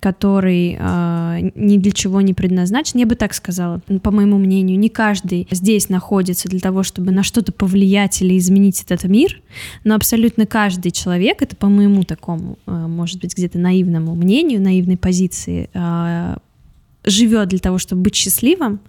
[0.00, 3.00] который а, ни для чего не предназначен.
[3.00, 7.22] Я бы так сказала, по моему мнению, не каждый здесь находится для того, чтобы на
[7.22, 9.40] что-то повлиять или изменить этот мир,
[9.84, 14.96] но абсолютно каждый человек, это по моему такому, а, может быть, где-то наивному мнению, наивной
[14.96, 16.38] позиции, а,
[17.04, 18.80] живет для того, чтобы быть счастливым,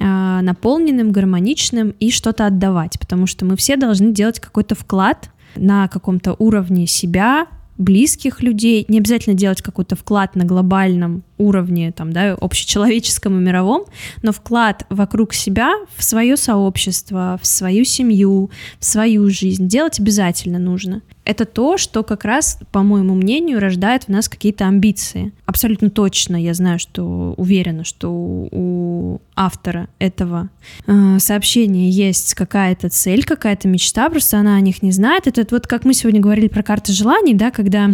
[0.00, 5.88] а, наполненным, гармоничным и что-то отдавать, потому что мы все должны делать какой-то вклад на
[5.88, 7.46] каком-то уровне себя,
[7.78, 13.84] близких людей, не обязательно делать какой-то вклад на глобальном уровне, там, да, общечеловеческом и мировом,
[14.22, 20.58] но вклад вокруг себя, в свое сообщество, в свою семью, в свою жизнь делать обязательно
[20.58, 21.02] нужно.
[21.28, 25.32] Это то, что как раз, по моему мнению, рождает в нас какие-то амбиции.
[25.44, 30.48] Абсолютно точно я знаю, что уверена, что у автора этого
[30.86, 35.26] э, сообщения есть какая-то цель, какая-то мечта, просто она о них не знает.
[35.26, 37.90] Это вот как мы сегодня говорили про карты желаний, да, когда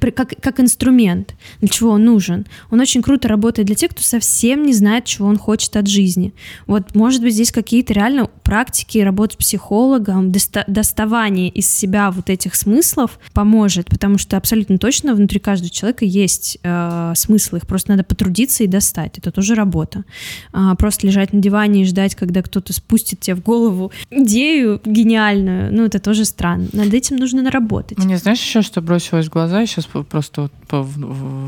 [0.00, 2.46] как, как инструмент, для чего он нужен.
[2.70, 6.32] Он очень круто работает для тех, кто совсем не знает, чего он хочет от жизни.
[6.66, 12.30] Вот, может быть, здесь какие-то реально практики работы с психологом, доста- доставание из себя вот
[12.30, 17.90] этих смыслов поможет, потому что абсолютно точно внутри каждого человека есть э, смыслы, их просто
[17.90, 19.18] надо потрудиться и достать.
[19.18, 20.04] Это тоже работа.
[20.52, 25.72] А, просто лежать на диване и ждать, когда кто-то спустит тебе в голову идею гениальную,
[25.74, 26.68] ну, это тоже странно.
[26.72, 27.98] Над этим нужно наработать.
[27.98, 29.60] Мне знаешь еще, что бросилось в глаза?
[29.60, 30.96] Я сейчас просто вот по- в,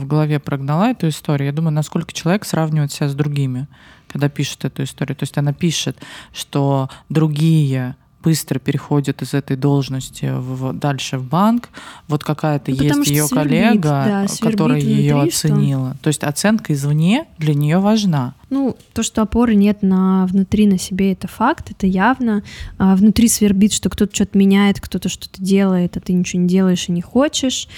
[0.01, 1.47] в голове прогнала эту историю.
[1.47, 3.67] Я думаю, насколько человек сравнивает себя с другими,
[4.09, 5.17] когда пишет эту историю.
[5.17, 5.97] То есть она пишет,
[6.33, 11.71] что другие быстро переходят из этой должности в, дальше в банк.
[12.07, 15.97] Вот какая-то Ну, есть что ее свербит, коллега, да, свербит которая ее внутри, что- оценила.
[16.03, 18.35] То есть оценка извне для нее важна.
[18.51, 22.43] Ну, то, что опоры нет на внутри на себе, это факт, это явно.
[22.77, 26.91] А внутри свербит, что кто-то что-то меняет, кто-то что-то делает, а ты ничего не делаешь
[26.91, 27.69] и не хочешь.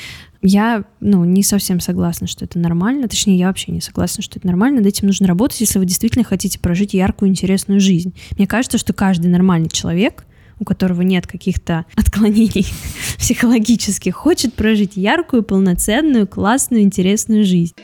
[0.45, 3.07] Я, ну, не совсем согласна, что это нормально.
[3.07, 4.79] Точнее, я вообще не согласна, что это нормально.
[4.79, 8.13] Над этим нужно работать, если вы действительно хотите прожить яркую, интересную жизнь.
[8.37, 10.27] Мне кажется, что каждый нормальный человек,
[10.59, 12.67] у которого нет каких-то отклонений
[13.19, 17.75] психологических, хочет прожить яркую, полноценную, классную, интересную жизнь.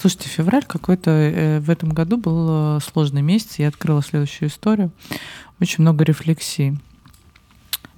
[0.00, 3.58] Слушайте, февраль какой-то э, в этом году был э, сложный месяц.
[3.58, 4.92] Я открыла следующую историю.
[5.60, 6.78] Очень много рефлексий.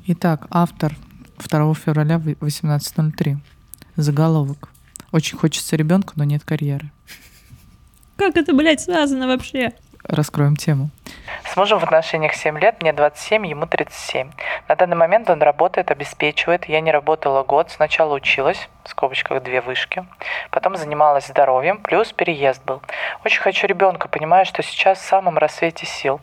[0.08, 0.96] Итак, автор
[1.38, 3.36] 2 февраля в 18.03.
[3.94, 4.68] Заголовок.
[5.12, 6.90] Очень хочется ребенка, но нет карьеры.
[8.16, 9.74] Как это, блядь, связано вообще?
[10.08, 10.90] Раскроем тему.
[11.44, 14.30] С мужем в отношениях 7 лет, мне 27, ему 37.
[14.68, 16.64] На данный момент он работает, обеспечивает.
[16.68, 17.70] Я не работала год.
[17.70, 20.04] Сначала училась, в скобочках две вышки.
[20.50, 22.82] Потом занималась здоровьем, плюс переезд был.
[23.24, 26.20] Очень хочу ребенка, понимаю, что сейчас в самом рассвете сил.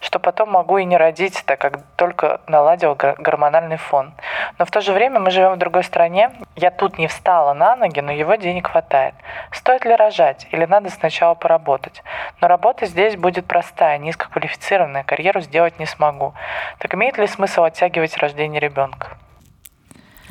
[0.00, 4.12] Что потом могу и не родить, так как только наладил гор- гормональный фон.
[4.58, 6.30] Но в то же время мы живем в другой стране.
[6.56, 9.14] Я тут не встала на ноги, но его денег хватает.
[9.52, 12.02] Стоит ли рожать или надо сначала поработать?
[12.40, 16.34] Но работа здесь будет простая, низкоквалифицированная, карьеру сделать не смогу.
[16.78, 19.18] Так имеет ли смысл оттягивать рождение ребенка?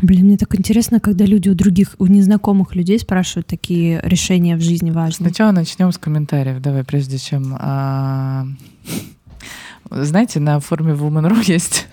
[0.02, 4.62] Блин, мне так интересно, когда люди у других, у незнакомых людей спрашивают такие решения в
[4.62, 5.30] жизни важные.
[5.30, 6.60] Сначала начнем с комментариев.
[6.60, 7.56] Давай, прежде чем...
[7.60, 8.44] а,
[9.90, 11.88] Знаете, на форме Woman.ru есть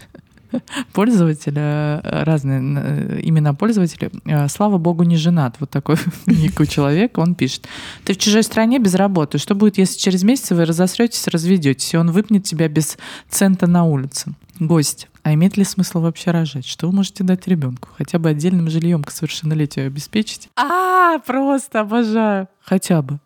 [0.92, 4.10] пользователя, э, разные э, имена пользователя.
[4.24, 5.56] Э, Слава богу, не женат.
[5.60, 7.20] Вот такой ник у человека.
[7.20, 7.66] Он пишет.
[8.04, 9.38] Ты в чужой стране без работы.
[9.38, 13.84] Что будет, если через месяц вы разосретесь, разведетесь, и он выпнет тебя без цента на
[13.84, 14.32] улице?
[14.58, 15.08] Гость.
[15.22, 16.66] А имеет ли смысл вообще рожать?
[16.66, 17.88] Что вы можете дать ребенку?
[17.96, 20.48] Хотя бы отдельным жильем к совершеннолетию обеспечить?
[20.56, 22.48] А, просто обожаю.
[22.64, 23.20] Хотя бы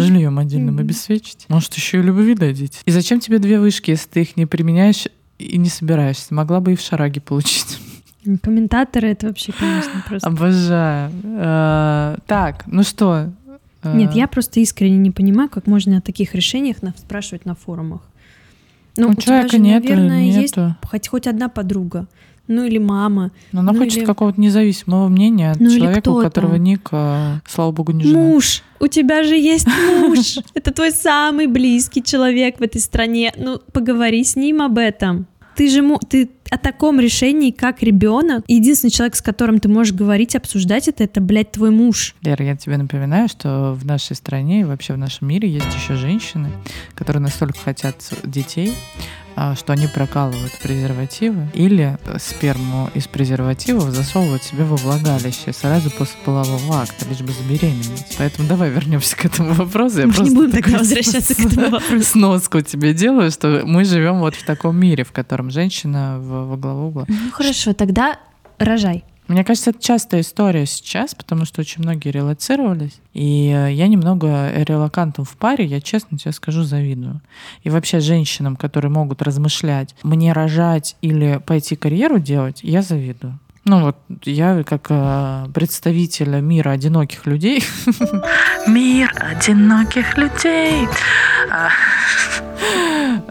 [0.00, 1.46] жильем отдельным обеспечить.
[1.48, 2.80] Может, еще и любви дадите.
[2.84, 5.06] И зачем тебе две вышки, если ты их не применяешь
[5.38, 6.34] и не собираешься?
[6.34, 7.78] Могла бы и в шараге получить.
[8.42, 10.28] Комментаторы это вообще, конечно, просто.
[10.28, 11.10] Обожаю.
[11.24, 13.30] Э, Так, ну что?
[13.82, 18.00] э, Нет, я просто искренне не понимаю, как можно о таких решениях спрашивать на форумах.
[18.96, 22.06] Ну, У у человека же, нету, наверное, есть хоть, хоть одна подруга,
[22.48, 23.30] ну или мама.
[23.52, 27.40] Но она ну хочет или- какого-то независимого мнения от Ну человека, у которого ник, э,
[27.46, 28.22] слава богу, не женат.
[28.22, 30.38] Муж, у тебя же есть муж.
[30.54, 33.32] Это твой самый близкий человек в этой стране.
[33.36, 35.26] Ну, поговори с ним об этом.
[35.56, 38.44] Ты же ты о таком решении, как ребенок.
[38.46, 42.14] Единственный человек, с которым ты можешь говорить, обсуждать это, это, блядь, твой муж.
[42.22, 45.94] Лера, я тебе напоминаю, что в нашей стране и вообще в нашем мире есть еще
[45.96, 46.50] женщины,
[46.94, 49.25] которые настолько хотят детей, а,
[49.56, 56.80] что они прокалывают презервативы или сперму из презервативов засовывают себе во влагалище сразу после полового
[56.80, 58.16] акта, лишь бы забеременеть.
[58.18, 60.00] Поэтому давай вернемся к этому вопросу.
[60.00, 62.04] Я Мы не будем тогда возвращаться к этому вопросу.
[62.04, 66.88] Сноску тебе делаю, что мы живем вот в таком мире, в котором женщина во главу
[66.88, 67.04] угла.
[67.08, 68.18] Ну хорошо, тогда
[68.58, 69.04] рожай.
[69.28, 73.00] Мне кажется, это частая история сейчас, потому что очень многие релацировались.
[73.12, 77.20] И э, я немного релакантам в паре, я честно тебе скажу, завидую.
[77.64, 83.38] И вообще женщинам, которые могут размышлять, мне рожать или пойти карьеру делать, я завидую.
[83.68, 87.64] Ну вот я как э, представитель мира одиноких людей.
[88.68, 90.86] Мир одиноких людей.
[91.50, 91.70] А,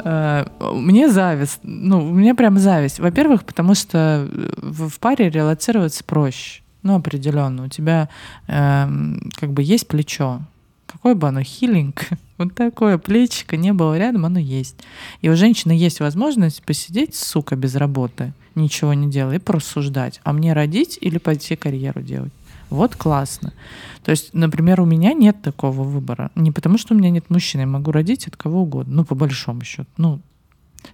[0.03, 1.59] э, Мне зависть.
[1.63, 2.99] Ну, мне прям зависть.
[2.99, 6.61] Во-первых, потому что в в паре релацироваться проще.
[6.83, 7.63] Ну, определенно.
[7.63, 8.09] У тебя
[8.47, 10.41] эм, как бы есть плечо.
[10.85, 14.75] Какое бы оно хилинг, вот такое плечико не было рядом, оно есть.
[15.21, 20.19] И у женщины есть возможность посидеть, сука, без работы, ничего не делая, и порассуждать.
[20.23, 22.33] А мне родить или пойти карьеру делать?
[22.69, 23.53] Вот классно.
[24.03, 26.31] То есть, например, у меня нет такого выбора.
[26.35, 28.95] Не потому, что у меня нет мужчины, я могу родить от кого угодно.
[28.95, 29.87] Ну, по большому счету.
[29.97, 30.19] Ну,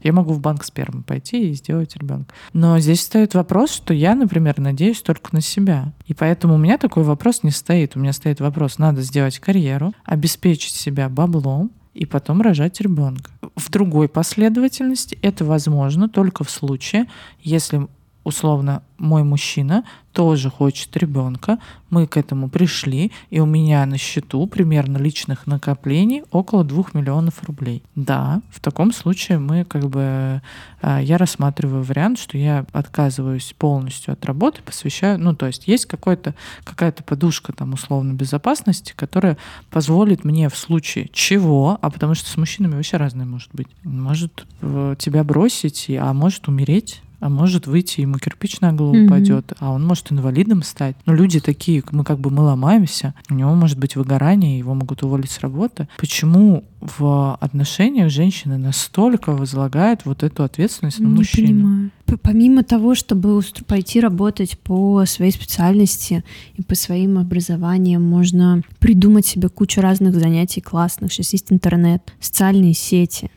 [0.02, 2.34] я могу в банк спермы пойти и сделать ребенка.
[2.54, 5.94] Но здесь стоит вопрос, что я, например, надеюсь только на себя.
[6.06, 7.96] И поэтому у меня такой вопрос не стоит.
[7.96, 13.32] У меня стоит вопрос, надо сделать карьеру, обеспечить себя баблом, и потом рожать ребенка.
[13.56, 17.08] В другой последовательности это возможно только в случае,
[17.42, 17.88] если
[18.24, 21.58] условно мой мужчина тоже хочет ребенка,
[21.90, 27.44] мы к этому пришли, и у меня на счету примерно личных накоплений около 2 миллионов
[27.44, 27.82] рублей.
[27.96, 30.42] Да, в таком случае мы как бы,
[30.82, 35.86] а, я рассматриваю вариант, что я отказываюсь полностью от работы, посвящаю, ну то есть есть
[35.86, 39.38] какой-то, какая-то подушка там условно безопасности, которая
[39.70, 44.46] позволит мне в случае чего, а потому что с мужчинами вообще разное может быть, может
[44.62, 49.06] э, тебя бросить, а может умереть, а может выйти, ему кирпич на голову Мгм.
[49.06, 50.96] упадет, а он может инвалидом стать.
[51.06, 55.04] Но люди такие, мы как бы мы ломаемся, у него может быть выгорание, его могут
[55.04, 55.88] уволить с работы.
[55.98, 61.48] Почему в отношениях женщины настолько возлагают вот эту ответственность на Не мужчину?
[61.48, 61.92] понимаю.
[62.24, 69.48] Помимо того, чтобы пойти работать по своей специальности и по своим образованиям, можно придумать себе
[69.48, 71.14] кучу разных занятий классных.
[71.14, 73.32] Сейчас есть интернет, социальные сети.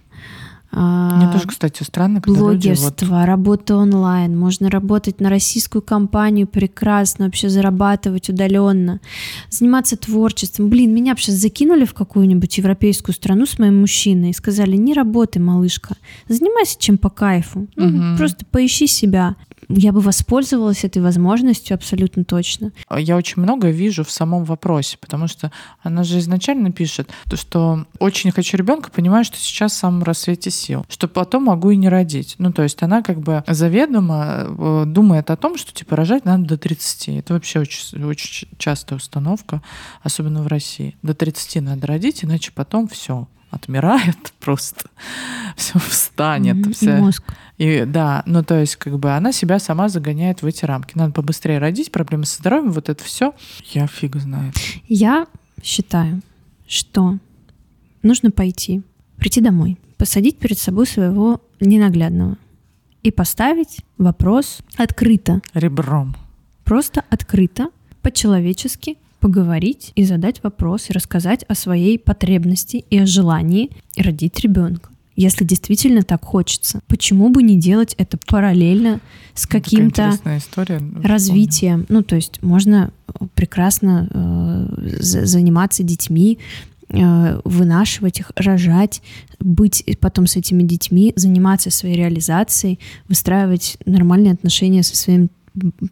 [0.75, 4.37] Мне тоже, кстати, странно, когда люди вот блогерство, работа онлайн.
[4.37, 9.01] Можно работать на российскую компанию прекрасно, вообще зарабатывать удаленно,
[9.51, 10.69] заниматься творчеством.
[10.69, 15.41] Блин, меня сейчас закинули в какую-нибудь европейскую страну с моим мужчиной и сказали, не работай,
[15.41, 15.97] малышка,
[16.29, 17.69] занимайся чем по кайфу.
[17.77, 18.17] Ну.
[18.17, 19.37] Просто поищи себя.
[19.68, 22.72] Я бы воспользовалась этой возможностью абсолютно точно.
[22.96, 27.87] я очень много вижу в самом вопросе, потому что она же изначально пишет, то, что
[27.98, 31.88] очень хочу ребенка, понимаю, что сейчас в самом рассвете сил, что потом могу и не
[31.88, 32.37] родить.
[32.38, 36.44] Ну, то есть она как бы заведомо э, думает о том, что типа рожать надо
[36.44, 37.09] до 30.
[37.09, 39.62] Это вообще очень, очень частая установка,
[40.03, 40.96] особенно в России.
[41.03, 44.90] До 30 надо родить, иначе потом все отмирает просто,
[45.57, 46.66] все встанет.
[46.66, 47.24] И вся мозг.
[47.57, 50.97] И да, ну то есть как бы она себя сама загоняет в эти рамки.
[50.97, 53.35] Надо побыстрее родить, проблемы со здоровьем, вот это все.
[53.73, 54.55] Я фиг знает.
[54.88, 55.27] Я
[55.62, 56.21] считаю,
[56.67, 57.19] что
[58.03, 58.83] нужно пойти,
[59.17, 62.37] прийти домой, посадить перед собой своего ненаглядного
[63.03, 66.17] и поставить вопрос открыто, Ребром.
[66.64, 67.69] просто открыто,
[68.03, 74.90] по-человечески поговорить и задать вопрос, и рассказать о своей потребности и о желании родить ребенка.
[75.16, 76.81] Если действительно так хочется.
[76.87, 79.00] Почему бы не делать это параллельно
[79.35, 80.81] с каким-то история.
[81.03, 81.87] развитием?
[81.88, 82.92] Ну, то есть можно
[83.35, 86.38] прекрасно э, заниматься детьми,
[86.88, 89.03] э, вынашивать их, рожать,
[89.39, 92.78] быть потом с этими детьми, заниматься своей реализацией,
[93.09, 95.30] выстраивать нормальные отношения со своим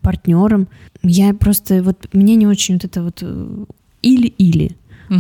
[0.01, 0.69] партнером.
[1.03, 3.65] Я просто вот мне не очень вот это вот э,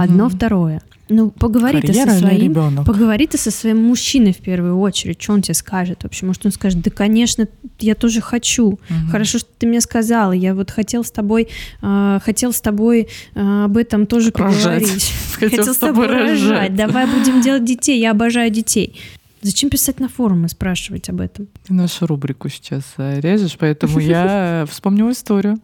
[0.00, 0.82] Одно, второе.
[1.08, 5.42] Ну, поговори ты со своим, поговори ты со своим мужчиной в первую очередь, что он
[5.42, 6.24] тебе скажет вообще.
[6.24, 7.48] Может, он скажет, да, конечно,
[7.80, 8.68] я тоже хочу.
[8.68, 8.78] Угу.
[9.10, 10.32] Хорошо, что ты мне сказала.
[10.32, 11.48] Я вот хотел с тобой,
[11.82, 15.12] э, хотел с тобой э, об этом тоже поговорить.
[15.34, 16.30] Хотел, хотел с тобой рожать.
[16.30, 16.76] рожать.
[16.76, 18.00] Давай будем делать детей.
[18.00, 18.96] Я обожаю детей.
[19.42, 21.48] Зачем писать на форумы, спрашивать об этом?
[21.66, 25.58] Ты нашу рубрику сейчас э, режешь, поэтому я вспомнила историю.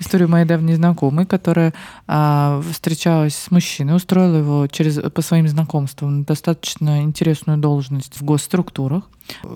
[0.00, 1.72] Историю моей давней знакомой, которая
[2.08, 8.24] а, встречалась с мужчиной, устроила его через, по своим знакомствам на достаточно интересную должность в
[8.24, 9.08] госструктурах.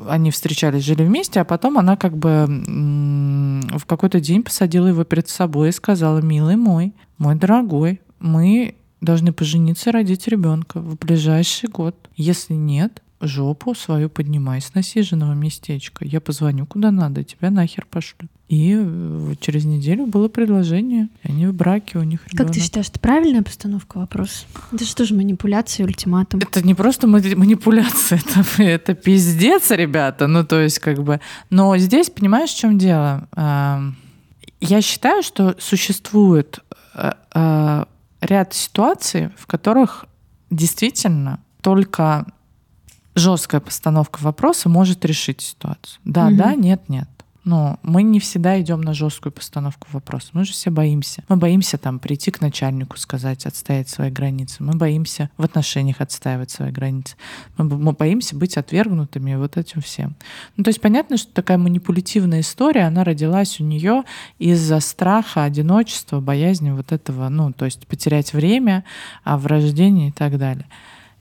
[0.08, 5.28] Они встречались, жили вместе, а потом она как бы в какой-то день посадила его перед
[5.28, 11.68] собой и сказала, милый мой, мой дорогой, мы должны пожениться и родить ребенка в ближайший
[11.68, 11.96] год.
[12.16, 16.04] Если нет, жопу свою поднимай с насиженного местечка.
[16.04, 18.28] Я позвоню куда надо, тебя нахер пошлю.
[18.48, 21.08] И э, через неделю было предложение.
[21.22, 22.46] Они в браке, у них ребенок.
[22.46, 24.44] Как ты считаешь, это правильная постановка вопроса?
[24.72, 26.40] Это же тоже манипуляция, ультиматум.
[26.40, 30.26] Это не просто манипуляция, это, это пиздец, ребята.
[30.26, 31.20] Ну, то есть, как бы...
[31.50, 33.28] Но здесь, понимаешь, в чем дело?
[34.60, 36.60] Я считаю, что существует
[36.94, 37.84] э, э,
[38.20, 40.06] ряд ситуаций, в которых
[40.50, 42.26] действительно только
[43.14, 46.00] жесткая постановка вопроса может решить ситуацию.
[46.04, 46.36] Да, угу.
[46.36, 47.08] да, нет, нет.
[47.44, 50.28] Но мы не всегда идем на жесткую постановку вопроса.
[50.32, 51.22] Мы же все боимся.
[51.28, 54.62] Мы боимся там прийти к начальнику, сказать, отстоять свои границы.
[54.62, 57.16] Мы боимся в отношениях отстаивать свои границы.
[57.58, 60.14] Мы, мы боимся быть отвергнутыми вот этим всем.
[60.56, 64.04] Ну, то есть понятно, что такая манипулятивная история, она родилась у нее
[64.38, 68.84] из-за страха, одиночества, боязни вот этого, ну, то есть потерять время,
[69.22, 70.66] а в рождении и так далее.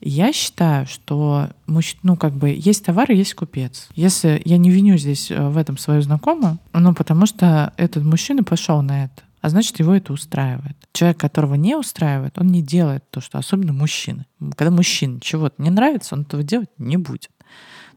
[0.06, 3.88] Я считаю, что ну, как бы есть товар и есть купец.
[3.96, 8.44] Если я не виню здесь э, в этом свою знакомую, ну, потому что этот мужчина
[8.44, 10.76] пошел на это, а значит, его это устраивает.
[10.92, 14.26] Человек, которого не устраивает, он не делает то, что особенно мужчины.
[14.58, 17.32] Когда мужчине чего-то не нравится, он этого делать не будет.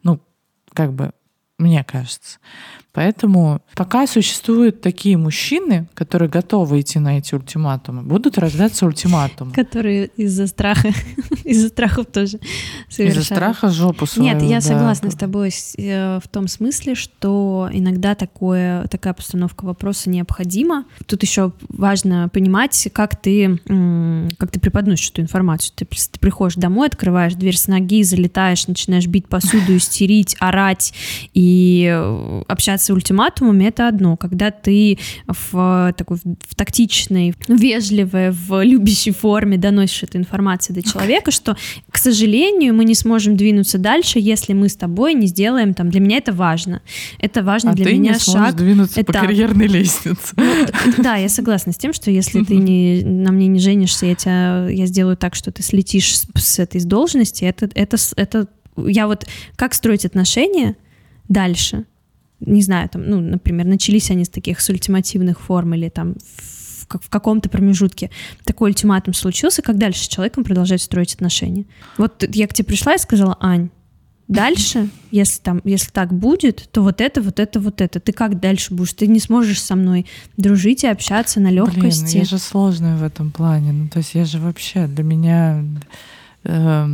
[0.04, 0.20] Ну,
[0.72, 1.10] как бы,
[1.58, 2.38] мне кажется.
[2.96, 9.52] Поэтому пока существуют такие мужчины, которые готовы идти на эти ультиматумы, будут рождаться ультиматумы.
[9.52, 10.88] Которые из-за страха,
[11.44, 12.38] из-за страхов тоже
[12.88, 13.26] совершают.
[13.26, 14.32] Из-за страха жопу свою.
[14.32, 20.08] Нет, я согласна с тобой э, в том смысле, что иногда такое, такая постановка вопроса
[20.08, 20.86] необходима.
[21.04, 23.58] Тут еще важно понимать, как ты,
[24.38, 25.74] как ты преподносишь эту информацию.
[25.76, 30.94] Ты, ты приходишь домой, открываешь дверь с ноги, залетаешь, начинаешь бить посуду, истерить, орать
[31.34, 31.45] и
[31.88, 39.56] э, общаться ультиматумами это одно, когда ты в такой в тактичной, вежливой, в любящей форме
[39.56, 41.56] доносишь эту информацию до человека, что,
[41.90, 45.90] к сожалению, мы не сможем двинуться дальше, если мы с тобой не сделаем там.
[45.90, 46.82] Для меня это важно.
[47.18, 48.56] Это важно а для ты меня не шаг.
[48.56, 49.16] двинуться этап.
[49.16, 50.34] по карьерной лестнице.
[50.36, 50.66] Ну,
[50.98, 54.68] да, я согласна с тем, что если ты не, на мне не женишься, я, тебя,
[54.68, 57.44] я сделаю так, что ты слетишь с, с этой с должности.
[57.44, 59.26] Это, это, это я вот
[59.56, 60.76] как строить отношения
[61.28, 61.84] дальше?
[62.40, 66.86] не знаю, там, ну, например, начались они с таких с ультимативных форм или там в,
[66.86, 68.10] в каком-то промежутке
[68.44, 71.64] такой ультиматум случился, как дальше с человеком продолжать строить отношения?
[71.96, 73.70] Вот я к тебе пришла и сказала, Ань,
[74.28, 78.00] дальше, если там, если так будет, то вот это, вот это, вот это.
[78.00, 78.92] Ты как дальше будешь?
[78.92, 80.06] Ты не сможешь со мной
[80.36, 82.04] дружить и общаться на легкости.
[82.04, 83.72] Блин, я же сложная в этом плане.
[83.72, 85.64] Ну, то есть я же вообще для меня...
[86.44, 86.88] Э,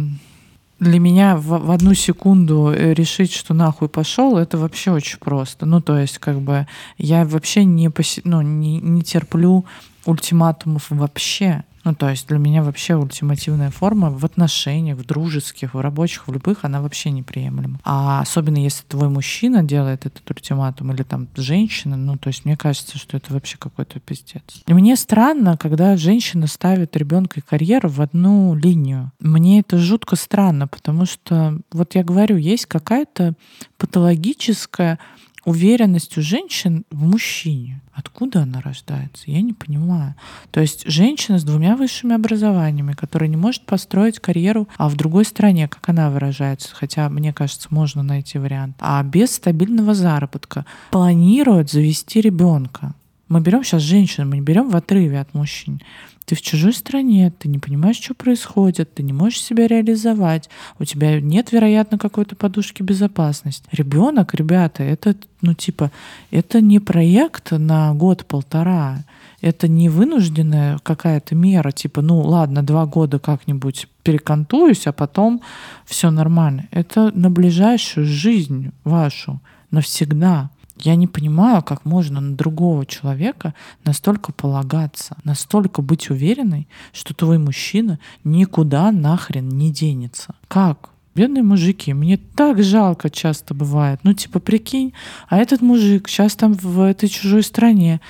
[0.83, 5.64] для меня в, в одну секунду э, решить, что нахуй пошел, это вообще очень просто.
[5.64, 6.66] Ну, то есть, как бы,
[6.99, 8.20] я вообще не, поси...
[8.24, 9.64] ну, не, не терплю
[10.05, 11.64] ультиматумов вообще.
[11.85, 16.33] Ну, то есть для меня вообще ультимативная форма в отношениях, в дружеских, в рабочих, в
[16.33, 17.80] любых, она вообще неприемлема.
[17.85, 22.57] А особенно если твой мужчина делает этот ультиматум или там женщина, ну, то есть мне
[22.57, 24.43] кажется, что это вообще какой-то пиздец.
[24.66, 29.11] И мне странно, когда женщина ставит ребенка и карьеру в одну линию.
[29.18, 33.35] Мне это жутко странно, потому что, вот я говорю, есть какая-то
[33.76, 34.99] патологическая
[35.45, 37.80] уверенность у женщин в мужчине.
[37.93, 39.24] Откуда она рождается?
[39.30, 40.14] Я не понимаю.
[40.51, 45.24] То есть женщина с двумя высшими образованиями, которая не может построить карьеру а в другой
[45.24, 51.70] стране, как она выражается, хотя, мне кажется, можно найти вариант, а без стабильного заработка, планирует
[51.70, 52.95] завести ребенка.
[53.28, 55.80] Мы берем сейчас женщину, мы не берем в отрыве от мужчин.
[56.25, 60.49] Ты в чужой стране, ты не понимаешь, что происходит, ты не можешь себя реализовать,
[60.79, 63.66] у тебя нет, вероятно, какой-то подушки безопасности.
[63.73, 65.91] Ребенок, ребята, это, ну, типа,
[66.31, 69.05] это не проект на год-полтора,
[69.41, 75.43] это не вынужденная какая-то мера, типа, ну ладно, два года как-нибудь перекантуюсь, а потом
[75.85, 76.68] все нормально.
[76.70, 80.51] Это на ближайшую жизнь вашу, навсегда.
[80.83, 83.55] Я не понимаю, как можно на другого человека
[83.85, 90.35] настолько полагаться, настолько быть уверенной, что твой мужчина никуда нахрен не денется.
[90.49, 90.91] Как?
[91.14, 94.00] Бедные мужики, мне так жалко часто бывает.
[94.02, 94.94] Ну, типа, прикинь,
[95.28, 98.00] а этот мужик сейчас там в этой чужой стране,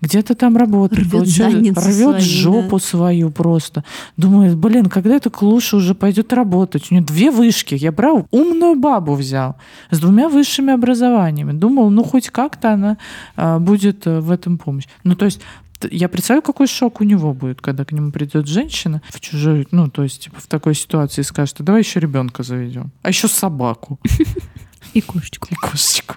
[0.00, 2.84] где-то там работает, рвет, рвет свою, жопу да.
[2.84, 3.82] свою просто.
[4.16, 6.90] Думаю, блин, когда эта клуша уже пойдет работать?
[6.90, 7.74] У нее две вышки.
[7.74, 9.56] Я брал умную бабу взял
[9.90, 11.52] с двумя высшими образованиями.
[11.52, 12.96] Думал, ну хоть как-то она
[13.36, 14.86] а, будет э, в этом помощь.
[15.04, 15.40] Ну, то есть
[15.90, 19.88] я представляю, какой шок у него будет, когда к нему придет женщина в чужой, ну,
[19.88, 23.98] то есть, типа, в такой ситуации скажет, а давай еще ребенка заведем, а еще собаку.
[24.94, 25.48] И кошечку.
[25.50, 26.16] И кошечку.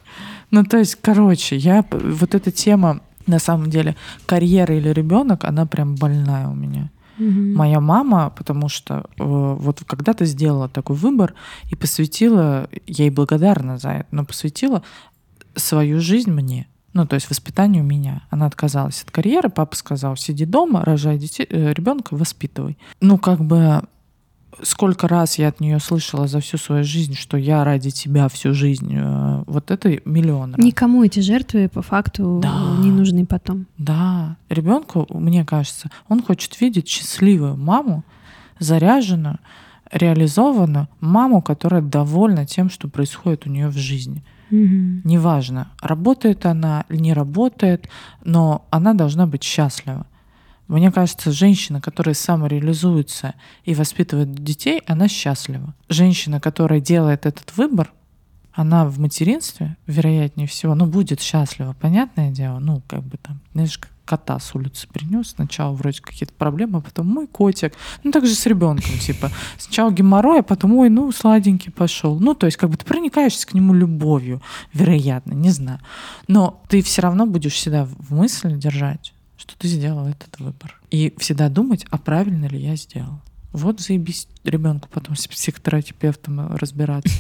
[0.52, 3.96] Ну, то есть, короче, я вот эта тема, на самом деле,
[4.26, 6.92] карьера или ребенок, она прям больная у меня.
[7.18, 7.56] Угу.
[7.56, 11.34] Моя мама, потому что э, вот когда-то сделала такой выбор
[11.72, 14.84] и посвятила, я ей благодарна за это, но посвятила
[15.56, 18.24] свою жизнь мне ну, то есть воспитанию меня.
[18.30, 22.78] Она отказалась от карьеры, папа сказал, сиди дома, рожай детей, э, ребенка, воспитывай.
[23.02, 23.84] Ну, как бы
[24.64, 28.54] сколько раз я от нее слышала за всю свою жизнь, что я ради тебя всю
[28.54, 30.64] жизнь, э, вот это миллион раз.
[30.64, 32.78] Никому эти жертвы по факту да.
[32.80, 33.68] не нужны потом.
[33.78, 38.06] Да, ребенку, мне кажется, он хочет видеть счастливую маму,
[38.60, 39.40] заряженную,
[39.92, 44.24] реализованную маму, которая довольна тем, что происходит у нее в жизни.
[44.52, 45.02] Угу.
[45.04, 47.90] Неважно, работает она или не работает,
[48.24, 50.06] но она должна быть счастлива.
[50.68, 53.36] Мне кажется, женщина, которая самореализуется
[53.66, 55.76] и воспитывает детей, она счастлива.
[55.90, 57.92] Женщина, которая делает этот выбор,
[58.52, 63.78] она в материнстве, вероятнее всего, ну, будет счастлива, понятное дело, ну, как бы там, знаешь,
[63.78, 65.32] как кота с улицы принес.
[65.32, 67.74] Сначала вроде какие-то проблемы, а потом мой котик.
[68.04, 69.32] Ну, так же с ребенком, типа.
[69.58, 72.20] Сначала геморрой, а потом, ой, ну, сладенький пошел.
[72.20, 74.42] Ну, то есть, как бы ты проникаешься к нему любовью,
[74.74, 75.80] вероятно, не знаю.
[76.28, 80.80] Но ты все равно будешь всегда в мысли держать, что ты сделал этот выбор.
[80.92, 83.22] И всегда думать, а правильно ли я сделал.
[83.52, 87.14] Вот заебись ребенку потом с психотерапевтом разбираться.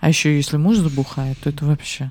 [0.00, 2.10] А еще если муж забухает, то это вообще.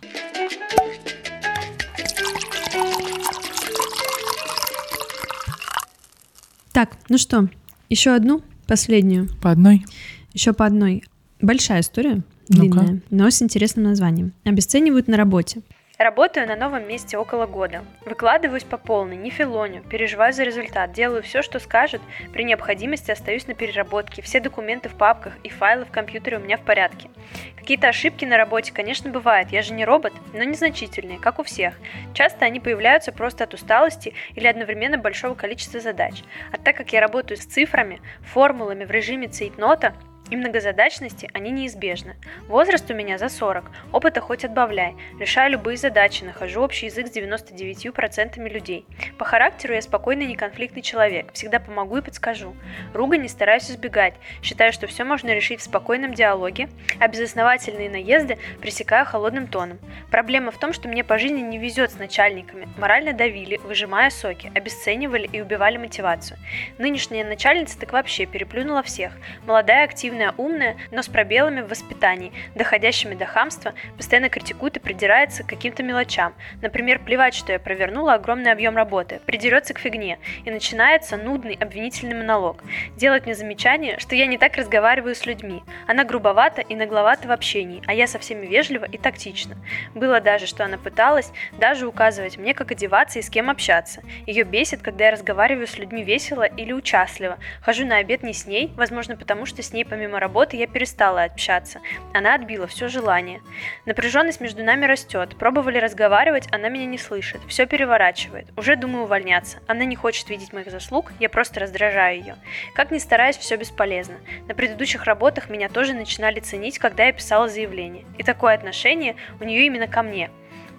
[6.76, 7.48] Так, ну что,
[7.90, 9.30] еще одну, последнюю.
[9.42, 9.86] По одной?
[10.34, 11.06] Еще по одной.
[11.40, 14.34] Большая история, длинная, но с интересным названием.
[14.44, 15.62] Обесценивают на работе.
[15.98, 17.86] Работаю на новом месте около года.
[18.06, 22.02] Выкладываюсь по полной, не филоню, переживаю за результат, делаю все, что скажут.
[22.34, 24.22] При необходимости остаюсь на переработке.
[24.22, 27.10] Все документы в папках и файлы в компьютере у меня в порядке.
[27.56, 29.52] Какие-то ошибки на работе, конечно, бывают.
[29.52, 31.76] Я же не робот, но незначительные, как у всех.
[32.14, 36.24] Часто они появляются просто от усталости или одновременно большого количества задач.
[36.52, 39.96] А так как я работаю с цифрами, формулами в режиме цейтнота,
[40.30, 42.16] и многозадачности они неизбежны.
[42.48, 47.16] Возраст у меня за 40, опыта хоть отбавляй, решаю любые задачи, нахожу общий язык с
[47.16, 48.86] 99% людей.
[49.18, 52.56] По характеру я спокойный, неконфликтный человек, всегда помогу и подскажу.
[52.94, 56.70] Руга не стараюсь избегать, считаю, что все можно решить в спокойном диалоге,
[57.00, 59.80] а безосновательные наезды пресекаю холодным тоном.
[60.12, 64.52] Проблема в том, что мне по жизни не везет с начальниками, морально давили, выжимая соки,
[64.56, 66.40] обесценивали и убивали мотивацию.
[66.78, 69.14] Нынешняя начальница так вообще переплюнула всех.
[69.46, 74.80] Молодая, активная активная, умная, но с пробелами в воспитании, доходящими до хамства, постоянно критикует и
[74.80, 76.34] придирается к каким-то мелочам.
[76.62, 82.16] Например, плевать, что я провернула огромный объем работы, придерется к фигне, и начинается нудный обвинительный
[82.16, 82.64] монолог.
[82.96, 85.64] Делает мне замечание, что я не так разговариваю с людьми.
[85.88, 89.58] Она грубовата и нагловата в общении, а я со всеми вежлива и тактична.
[89.94, 94.02] Было даже, что она пыталась даже указывать мне, как одеваться и с кем общаться.
[94.26, 97.38] Ее бесит, когда я разговариваю с людьми весело или участливо.
[97.62, 100.68] Хожу на обед не с ней, возможно, потому что с ней помимо помимо работы я
[100.68, 101.80] перестала общаться.
[102.14, 103.42] Она отбила все желание.
[103.86, 105.36] Напряженность между нами растет.
[105.36, 107.42] Пробовали разговаривать, она меня не слышит.
[107.48, 108.48] Все переворачивает.
[108.56, 109.58] Уже думаю увольняться.
[109.68, 112.36] Она не хочет видеть моих заслуг, я просто раздражаю ее.
[112.76, 114.16] Как ни стараюсь, все бесполезно.
[114.48, 118.06] На предыдущих работах меня тоже начинали ценить, когда я писала заявление.
[118.20, 120.30] И такое отношение у нее именно ко мне.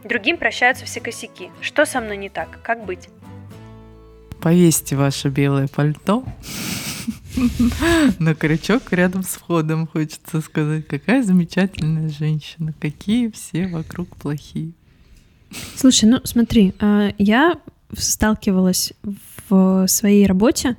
[0.04, 1.50] Другим прощаются все косяки.
[1.60, 2.62] Что со мной не так?
[2.62, 3.08] Как быть?
[4.40, 6.22] Повесьте ваше белое пальто
[8.18, 10.87] на крючок рядом с входом, хочется сказать.
[10.87, 14.72] Какая замечательная женщина, какие все вокруг плохие.
[15.74, 17.59] Слушай, ну смотри, а, я
[17.97, 18.93] сталкивалась
[19.49, 20.76] в своей работе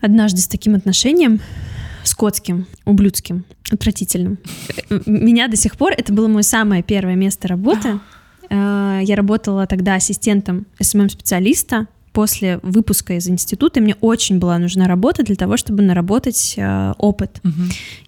[0.00, 1.40] однажды с таким отношением,
[2.04, 4.38] скотским, ублюдским, отвратительным.
[5.06, 8.00] Меня до сих пор, это было мое самое первое место работы.
[8.48, 11.88] Э, я работала тогда ассистентом SMM -специалиста
[12.18, 17.40] после выпуска из института мне очень была нужна работа для того, чтобы наработать э, опыт.
[17.44, 17.52] Угу.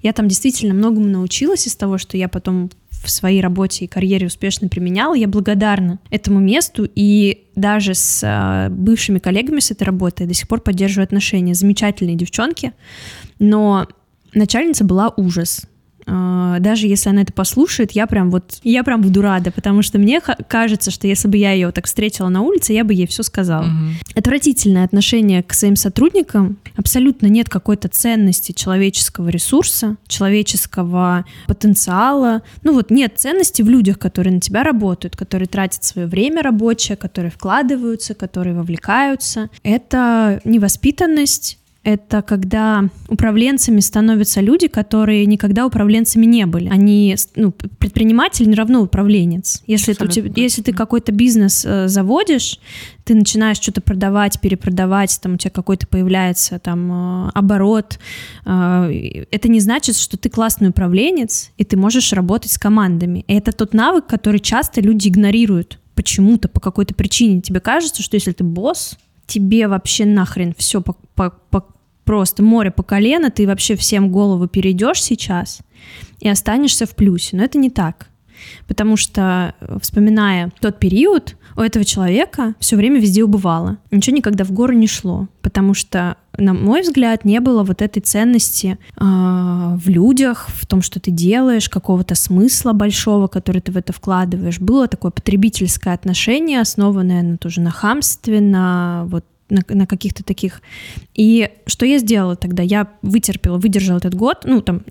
[0.03, 4.27] Я там действительно многому научилась из того, что я потом в своей работе и карьере
[4.27, 5.15] успешно применяла.
[5.15, 10.49] Я благодарна этому месту и даже с э, бывшими коллегами с этой работы до сих
[10.49, 11.55] пор поддерживаю отношения.
[11.55, 12.73] Замечательные девчонки,
[13.39, 13.87] но
[14.35, 15.69] начальница была ужас.
[16.13, 19.99] А, даже если она это послушает, я прям вот, я прям буду рада, потому что
[19.99, 23.23] мне кажется, что если бы я ее так встретила на улице, я бы ей все
[23.23, 23.63] сказала.
[23.63, 24.17] Угу.
[24.17, 32.43] Отвратительное отношение к своим сотрудникам, абсолютно нет какой-то ценности человеческого ресурса, человеческого потенциала.
[32.65, 36.97] Ну вот нет ценности в людях, которые на тебя работают, которые тратят свое время рабочее,
[36.97, 39.49] которые вкладываются, которые вовлекаются.
[39.63, 46.69] Это невоспитанность, это когда управленцами становятся люди, которые никогда управленцами не были.
[46.69, 49.63] Они, ну, предприниматель не равно управленец.
[49.67, 52.61] Если, ты, тебя, если ты какой-то бизнес э, заводишь,
[53.05, 57.99] ты начинаешь что-то продавать, перепродавать, там у тебя какой-то появляется там э, оборот,
[58.45, 63.25] э, это не значит, что ты классный управленец, и ты можешь работать с командами.
[63.27, 67.41] И это тот навык, который часто люди игнорируют почему-то, по какой-то причине.
[67.41, 68.99] Тебе кажется, что если ты босс,
[69.31, 71.67] тебе вообще нахрен все по, по, по,
[72.05, 75.61] просто море по колено, ты вообще всем голову перейдешь сейчас
[76.19, 77.37] и останешься в плюсе.
[77.37, 78.09] Но это не так.
[78.67, 83.79] Потому что, вспоминая тот период, у этого человека все время везде убывало.
[83.91, 85.29] Ничего никогда в гору не шло.
[85.43, 90.83] Потому что, на мой взгляд, не было вот этой ценности э, в людях, в том,
[90.83, 94.59] что ты делаешь, какого-то смысла большого, который ты в это вкладываешь.
[94.59, 100.63] Было такое потребительское отношение, основанное на тоже на хамстве, на вот на, на каких-то таких.
[101.15, 102.63] И что я сделала тогда?
[102.63, 104.83] Я вытерпела, выдержала этот год, ну, там,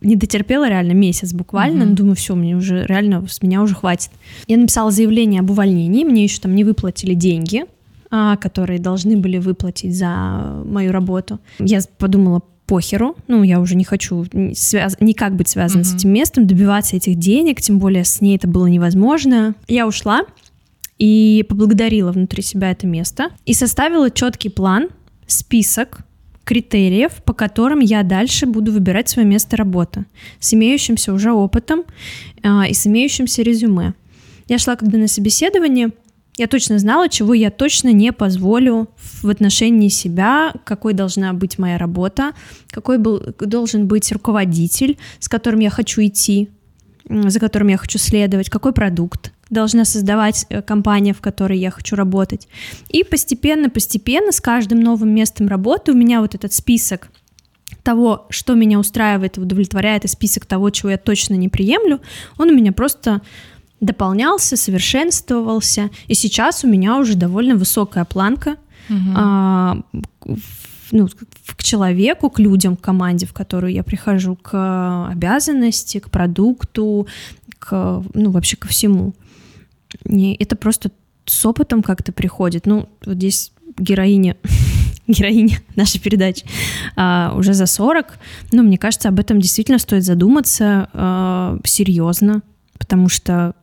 [0.00, 1.94] не дотерпела реально месяц буквально, mm-hmm.
[1.94, 4.10] думаю, все, мне уже реально, с меня уже хватит.
[4.46, 7.64] Я написала заявление об увольнении, мне еще там не выплатили деньги,
[8.10, 11.40] которые должны были выплатить за мою работу.
[11.58, 14.96] Я подумала, похеру, ну, я уже не хочу связ...
[15.00, 15.84] никак быть связана mm-hmm.
[15.84, 19.54] с этим местом, добиваться этих денег, тем более с ней это было невозможно.
[19.68, 20.22] Я ушла
[20.98, 24.88] и поблагодарила внутри себя это место и составила четкий план,
[25.26, 26.00] список
[26.44, 30.04] критериев, по которым я дальше буду выбирать свое место работы
[30.38, 31.82] с имеющимся уже опытом
[32.42, 33.94] э, и с имеющимся резюме.
[34.48, 35.90] Я шла когда на собеседование,
[36.36, 38.88] я точно знала, чего я точно не позволю
[39.22, 42.32] в отношении себя, какой должна быть моя работа,
[42.70, 46.50] какой был, должен быть руководитель, с которым я хочу идти,
[47.08, 51.96] за которым я хочу следовать, какой продукт, должна создавать э, компания, в которой я хочу
[51.96, 52.48] работать.
[52.88, 57.08] И постепенно-постепенно с каждым новым местом работы у меня вот этот список
[57.82, 62.00] того, что меня устраивает удовлетворяет, и список того, чего я точно не приемлю,
[62.36, 63.22] он у меня просто
[63.80, 68.56] дополнялся, совершенствовался, и сейчас у меня уже довольно высокая планка
[68.88, 69.10] угу.
[69.14, 69.78] а,
[70.92, 71.08] ну,
[71.56, 77.06] к человеку, к людям, к команде, в которую я прихожу, к обязанности, к продукту,
[77.58, 79.14] к, ну, вообще ко всему.
[80.04, 80.90] Не, это просто
[81.24, 82.66] с опытом как-то приходит.
[82.66, 84.36] Ну, вот здесь героиня,
[85.06, 86.46] героиня нашей передачи
[86.96, 88.18] а, уже за 40.
[88.52, 92.42] Ну, мне кажется, об этом действительно стоит задуматься а, серьезно,
[92.78, 93.54] потому что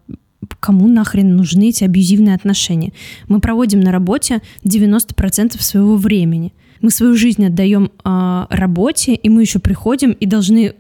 [0.60, 2.94] кому нахрен нужны эти абьюзивные отношения?
[3.28, 6.54] Мы проводим на работе 90% своего времени.
[6.82, 10.74] Мы свою жизнь отдаем а, работе, и мы еще приходим и должны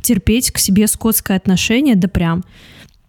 [0.00, 2.42] терпеть к себе скотское отношение, да прям.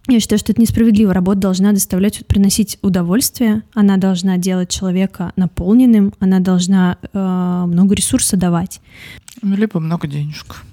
[0.08, 1.14] Я считаю, что это несправедливо.
[1.14, 8.36] Работа должна доставлять, приносить удовольствие, она должна делать человека наполненным, она должна э, много ресурса
[8.36, 8.80] давать.
[9.42, 10.64] Ну, либо много денежек.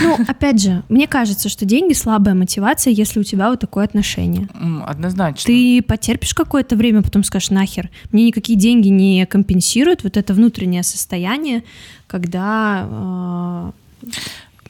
[0.00, 4.48] Ну, опять же, мне кажется, что деньги слабая мотивация, если у тебя вот такое отношение.
[4.86, 5.46] Однозначно.
[5.46, 10.82] Ты потерпишь какое-то время, потом скажешь, нахер, мне никакие деньги не компенсируют вот это внутреннее
[10.82, 11.62] состояние,
[12.06, 12.86] когда...
[12.90, 13.70] Э,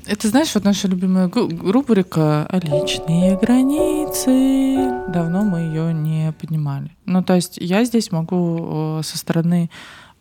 [0.05, 5.07] это, знаешь, вот наша любимая рубрика «Личные границы».
[5.13, 6.91] Давно мы ее не поднимали.
[7.07, 9.71] Ну, то есть я здесь могу со стороны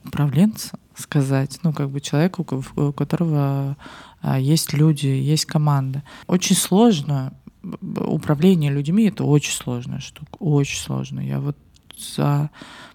[0.05, 3.75] управленца сказать, ну, как бы человеку, у которого
[4.23, 6.03] есть люди, есть команда.
[6.27, 7.33] Очень сложно.
[7.63, 11.19] Управление людьми— это очень сложная штука, очень сложно.
[11.19, 11.57] Я вот
[11.97, 12.49] за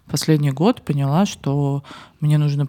[0.06, 1.84] последний год поняла, что
[2.20, 2.68] мне нужно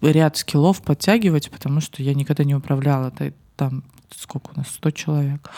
[0.00, 3.12] ряд скиллов подтягивать, потому что я никогда не управляла
[3.56, 3.84] там
[4.14, 5.50] сколько у нас, 100 человек.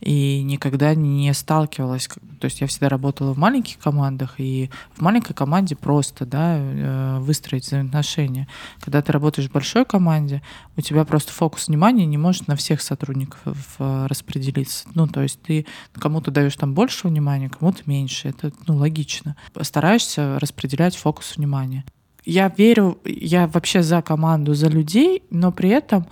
[0.00, 2.08] И никогда не сталкивалась.
[2.40, 7.18] То есть я всегда работала в маленьких командах, и в маленькой команде просто да, э,
[7.20, 8.48] выстроить взаимоотношения.
[8.80, 10.42] Когда ты работаешь в большой команде,
[10.76, 14.88] у тебя просто фокус внимания не может на всех сотрудников э, распределиться.
[14.94, 18.28] Ну, то есть ты кому-то даешь там больше внимания, кому-то меньше.
[18.28, 19.36] Это ну, логично.
[19.60, 21.84] Стараешься распределять фокус внимания.
[22.24, 26.06] Я верю, я вообще за команду, за людей, но при этом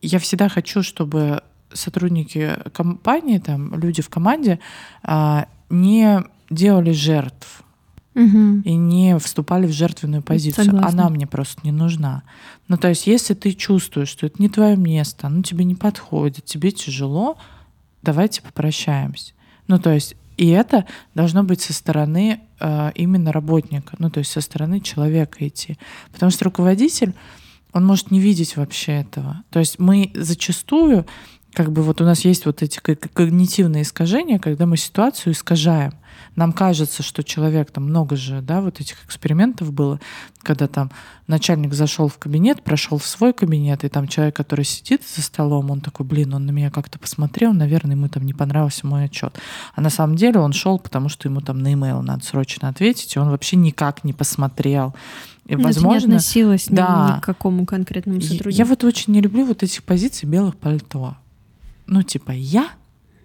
[0.00, 1.42] я всегда хочу, чтобы
[1.72, 4.58] сотрудники компании, там, люди в команде
[5.02, 7.62] а, не делали жертв
[8.12, 8.62] Угу.
[8.64, 10.64] и не вступали в жертвенную позицию.
[10.64, 10.88] Согласна.
[10.88, 12.24] Она мне просто не нужна.
[12.66, 16.44] Ну, то есть, если ты чувствуешь, что это не твое место, оно тебе не подходит,
[16.44, 17.38] тебе тяжело,
[18.02, 19.32] давайте попрощаемся.
[19.68, 24.32] Ну, то есть, и это должно быть со стороны э, именно работника, ну, то есть
[24.32, 25.78] со стороны человека идти.
[26.10, 27.14] Потому что руководитель,
[27.72, 29.44] он может не видеть вообще этого.
[29.50, 31.06] То есть мы зачастую,
[31.52, 35.92] как бы вот у нас есть вот эти ко- когнитивные искажения, когда мы ситуацию искажаем.
[36.36, 40.00] Нам кажется, что человек, там много же, да, вот этих экспериментов было,
[40.42, 40.90] когда там
[41.26, 45.70] начальник зашел в кабинет, прошел в свой кабинет, и там человек, который сидит за столом,
[45.70, 49.38] он такой, блин, он на меня как-то посмотрел, наверное, ему там не понравился мой отчет.
[49.74, 53.16] А на самом деле он шел, потому что ему там на e надо срочно ответить,
[53.16, 54.94] и он вообще никак не посмотрел.
[55.46, 57.14] И, Ну, это не возможно, относилось ни- да.
[57.16, 58.50] ни к какому конкретному сотруднику.
[58.50, 61.16] Я вот очень не люблю вот этих позиций белых пальто.
[61.90, 62.70] Ну, типа, я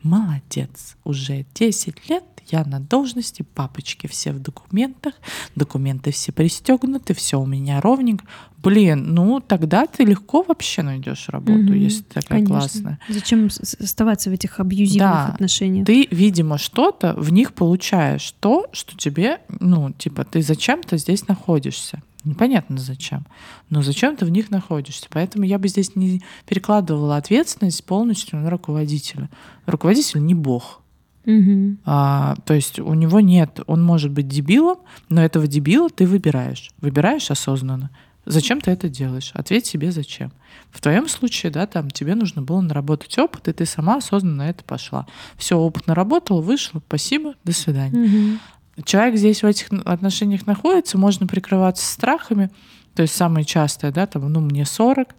[0.02, 0.98] молодец.
[1.04, 5.14] Уже 10 лет я на должности, папочки все в документах,
[5.56, 8.26] документы все пристегнуты, все у меня ровненько.
[8.58, 12.60] Блин, ну тогда ты легко вообще найдешь работу, Мгм, если ты такая Конечно.
[12.60, 13.00] классная.
[13.08, 15.28] Зачем оставаться в этих абьюзивных Да.
[15.28, 15.86] отношениях?
[15.88, 22.02] Ты, видимо, что-то в них получаешь, то, что тебе, ну, типа, ты зачем-то здесь находишься.
[22.26, 23.26] Непонятно зачем,
[23.70, 25.08] но зачем ты в них находишься.
[25.12, 29.30] Поэтому я бы здесь не перекладывала ответственность полностью на руководителя.
[29.68, 30.82] Руководитель не бог.
[31.26, 31.80] Мгм.
[31.86, 36.72] А, то есть у него нет, он может быть дебилом, но этого дебила ты выбираешь.
[36.82, 37.92] Выбираешь осознанно.
[38.26, 39.32] Зачем ты это делаешь?
[39.34, 40.32] Ответь себе, зачем.
[40.72, 44.50] В твоем случае, да, там тебе нужно было наработать опыт, и ты сама осознанно на
[44.50, 45.06] это пошла.
[45.38, 47.98] Все, опыт наработал, вышел, спасибо, до свидания.
[47.98, 48.40] Мгм.
[48.84, 52.50] Человек здесь в этих отношениях находится, можно прикрываться страхами.
[52.94, 55.16] То есть самое частое, да, там, ну, мне 40,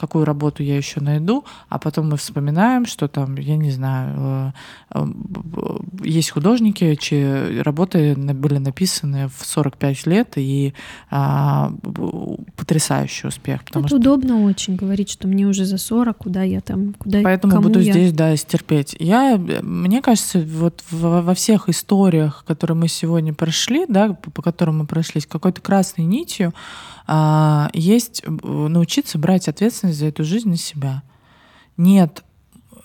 [0.00, 4.98] какую работу я еще найду, а потом мы вспоминаем, что там, я не знаю, э,
[4.98, 10.74] э, б- есть художники, чьи работы были написаны в 45 лет, и
[11.10, 11.72] а,
[12.56, 13.60] потрясающий успех.
[13.68, 17.68] Это удобно очень говорить, что мне уже за 40, куда я там, куда Поэтому кому
[17.68, 17.92] буду я.
[17.92, 18.96] здесь, да, стерпеть.
[18.98, 24.86] Я, мне кажется, вот во всех историях, которые мы сегодня прошли, да, по, которым мы
[24.86, 26.54] прошлись, какой-то красной нитью
[27.12, 31.02] а, есть э, научиться брать ответственность за эту жизнь на себя.
[31.76, 32.24] Нет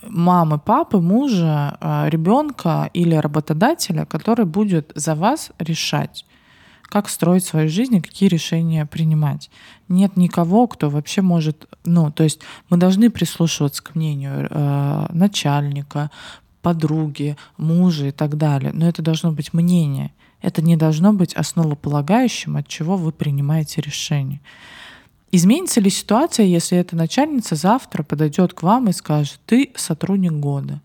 [0.07, 1.77] мамы, папы, мужа,
[2.09, 6.25] ребенка или работодателя, который будет за вас решать,
[6.83, 9.49] как строить свою жизнь и какие решения принимать.
[9.87, 16.11] Нет никого, кто вообще может, ну, то есть мы должны прислушиваться к мнению э, начальника,
[16.61, 20.11] подруги, мужа и так далее, но это должно быть мнение.
[20.41, 24.41] Это не должно быть основополагающим, от чего вы принимаете решение.
[25.35, 30.81] Изменится ли ситуация, если эта начальница завтра подойдет к вам и скажет, ты сотрудник года,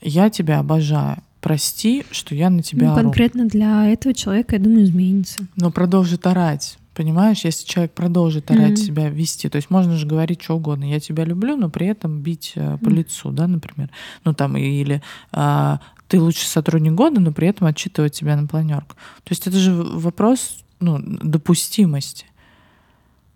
[0.00, 3.02] я тебя обожаю, прости, что я на тебя Ну, ору.
[3.02, 5.48] конкретно для этого человека, я думаю, изменится.
[5.56, 6.78] Но продолжит орать.
[6.94, 8.86] Понимаешь, если человек продолжит орать Мгм.
[8.86, 12.20] себя вести, то есть можно же говорить что угодно, я тебя люблю, но при этом
[12.20, 12.94] бить э, по Мгм.
[12.98, 13.90] лицу, да, например.
[14.24, 15.02] Ну там или
[15.32, 18.94] а, ты лучший сотрудник года, но при этом отчитывать тебя на планерку.
[19.24, 22.26] То есть это же вопрос ну, допустимости.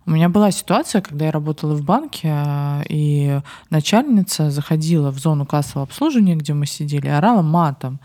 [0.09, 5.45] У меня была ситуация, когда я работала в банке, а, и начальница заходила в зону
[5.45, 8.01] кассового обслуживания, где мы сидели, и орала матом,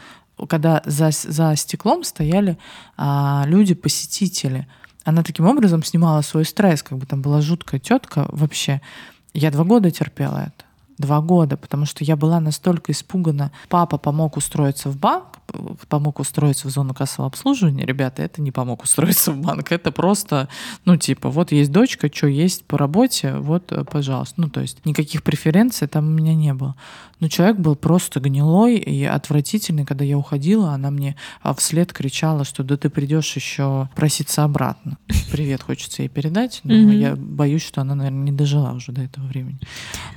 [0.49, 2.57] когда за, за стеклом стояли
[2.97, 4.67] а, люди-посетители.
[5.05, 8.81] Она таким образом снимала свой стресс, как бы там была жуткая тетка вообще.
[9.33, 10.62] Я два года терпела это.
[10.97, 13.51] Два года, потому что я была настолько испугана.
[13.69, 15.39] Папа помог устроиться в банк,
[15.89, 17.85] помог устроиться в зону кассового обслуживания.
[17.85, 19.71] Ребята, это не помог устроиться в банк.
[19.71, 20.49] Это просто,
[20.85, 24.41] ну, типа, вот есть дочка, что есть по работе, вот, э, пожалуйста.
[24.41, 26.75] Ну, то есть никаких преференций там у меня не было.
[27.23, 29.85] Но человек был просто гнилой и отвратительный.
[29.85, 34.97] Когда я уходила, она мне а, вслед кричала, что да ты придешь еще проситься обратно.
[35.31, 39.25] Привет хочется ей передать, но я боюсь, что она, наверное, не дожила уже до этого
[39.25, 39.57] времени.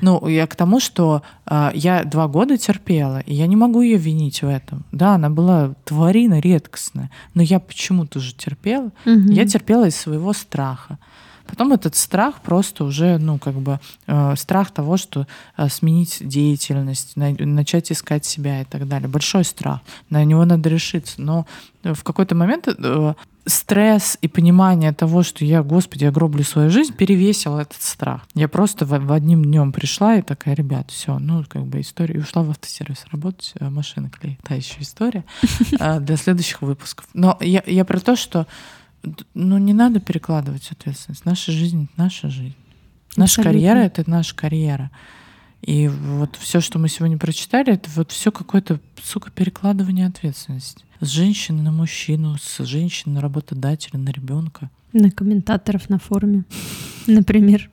[0.00, 3.96] Ну, я к тому, что а, я два года терпела, и я не могу ее
[3.96, 4.84] винить в этом.
[4.92, 8.90] Да, она была тварина редкостная, но я почему-то же терпела.
[9.04, 9.30] Мгм.
[9.30, 10.98] Я терпела из своего страха.
[11.46, 15.26] Потом этот страх просто уже, ну, как бы, э, страх того, что
[15.56, 19.08] э, сменить деятельность, на, начать искать себя и так далее.
[19.08, 19.80] Большой страх.
[20.10, 21.20] На него надо решиться.
[21.20, 21.46] Но
[21.82, 23.14] в какой-то момент э,
[23.46, 28.26] стресс и понимание того, что я, господи, я гроблю свою жизнь, перевесил этот страх.
[28.34, 32.16] Я просто в, в одним днем пришла и такая, ребят, все, ну, как бы история.
[32.16, 34.40] И ушла в автосервис работать, э, машины клеить.
[34.42, 35.24] Та еще история
[35.78, 37.06] э, для следующих выпусков.
[37.14, 38.46] Но я, я про то, что
[39.34, 41.24] ну, не надо перекладывать ответственность.
[41.24, 42.54] Наша жизнь— наша жизнь.
[43.16, 43.52] Наша Абсолютно.
[43.52, 44.90] карьера— это наша карьера.
[45.62, 50.84] И вот все, что мы сегодня прочитали, это вот все какое-то, сука, перекладывание ответственности.
[51.00, 54.70] С женщины на мужчину, с женщины на работодателя, на ребенка.
[54.92, 56.44] На комментаторов на форуме,
[57.06, 57.70] например.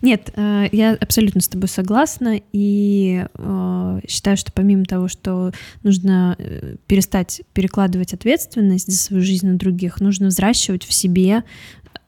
[0.00, 5.52] Нет, э, я абсолютно с тобой согласна и э, считаю, что помимо того, что
[5.82, 11.44] нужно э, перестать перекладывать ответственность за свою жизнь на других, нужно взращивать в себе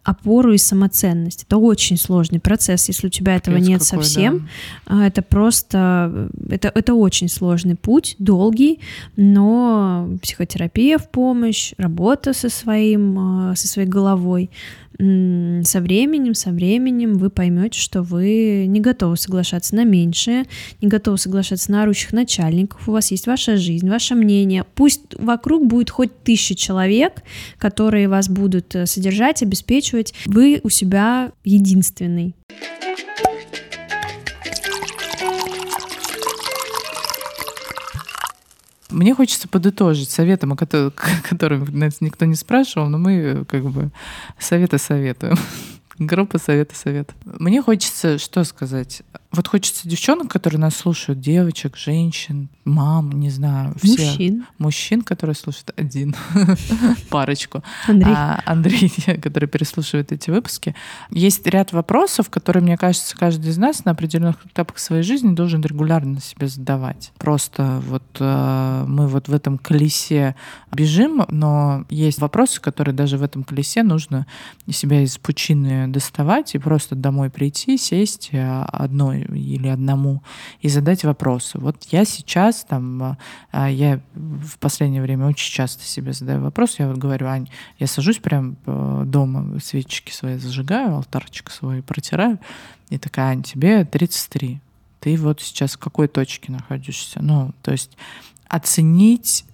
[0.02, 1.44] опору и самоценность.
[1.44, 4.48] Это очень сложный процесс, если у тебя этого нет какой, совсем.
[4.86, 5.06] Да.
[5.06, 8.80] Это просто, это, это очень сложный путь, долгий,
[9.16, 14.50] но психотерапия в помощь, работа со своим, со своей головой—
[14.98, 20.44] со временем, со временем вы поймете, что вы не готовы соглашаться на меньшее,
[20.80, 24.64] не готовы соглашаться на орущих начальников, у вас есть ваша жизнь, ваше мнение.
[24.74, 27.22] Пусть вокруг будет хоть тысяча человек,
[27.58, 32.34] которые вас будут э, содержать, обеспечивать, вы у себя единственный.
[38.94, 40.56] Мне хочется подытожить советом, о
[41.28, 43.90] котором нас никто не спрашивал, но мы как бы
[44.38, 45.36] советы советуем.
[45.98, 47.10] Группа совета совет.
[47.24, 49.02] Мне хочется что сказать?
[49.34, 54.06] Вот хочется девчонок, которые нас слушают, девочек, женщин, мам, не знаю, все.
[54.06, 54.46] Мужчин.
[54.58, 56.14] Мужчин, которые слушают один,
[57.10, 57.64] парочку.
[57.88, 58.14] Андрей.
[58.16, 60.76] А, Андрей, который переслушивает эти выпуски.
[61.10, 65.62] Есть ряд вопросов, которые, мне кажется, каждый из нас на определенных этапах своей жизни должен
[65.62, 67.12] регулярно себе задавать.
[67.18, 70.36] Просто вот э, мы вот в этом колесе
[70.72, 74.26] бежим, но есть вопросы, которые даже в этом колесе нужно
[74.70, 80.22] себя из пучины доставать и просто домой прийти, сесть э, одной или одному
[80.60, 81.58] и задать вопросы.
[81.58, 83.16] Вот я сейчас там,
[83.52, 87.48] а, я в последнее время очень часто себе задаю вопрос, я вот говорю, Ань,
[87.78, 92.38] я сажусь прям э, дома, свечки свои зажигаю, алтарчик свой протираю,
[92.90, 94.60] и такая, Ань, тебе 33,
[95.00, 97.20] ты вот сейчас в какой точке находишься?
[97.22, 97.96] Ну, то есть
[98.48, 99.44] оценить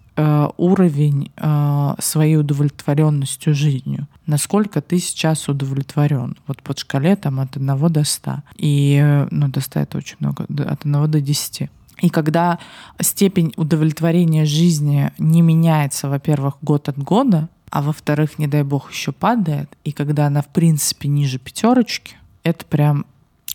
[0.56, 4.06] уровень э, своей удовлетворенностью жизнью.
[4.26, 6.36] Насколько ты сейчас удовлетворен?
[6.46, 8.42] Вот под шкале там от 1 до 100.
[8.56, 11.70] И, э, ну, до 100 это очень много, от 1 до 10.
[12.00, 12.58] И когда
[13.00, 19.12] степень удовлетворения жизни не меняется, во-первых, год от года, а во-вторых, не дай бог, еще
[19.12, 23.04] падает, и когда она, в принципе, ниже пятерочки, это прям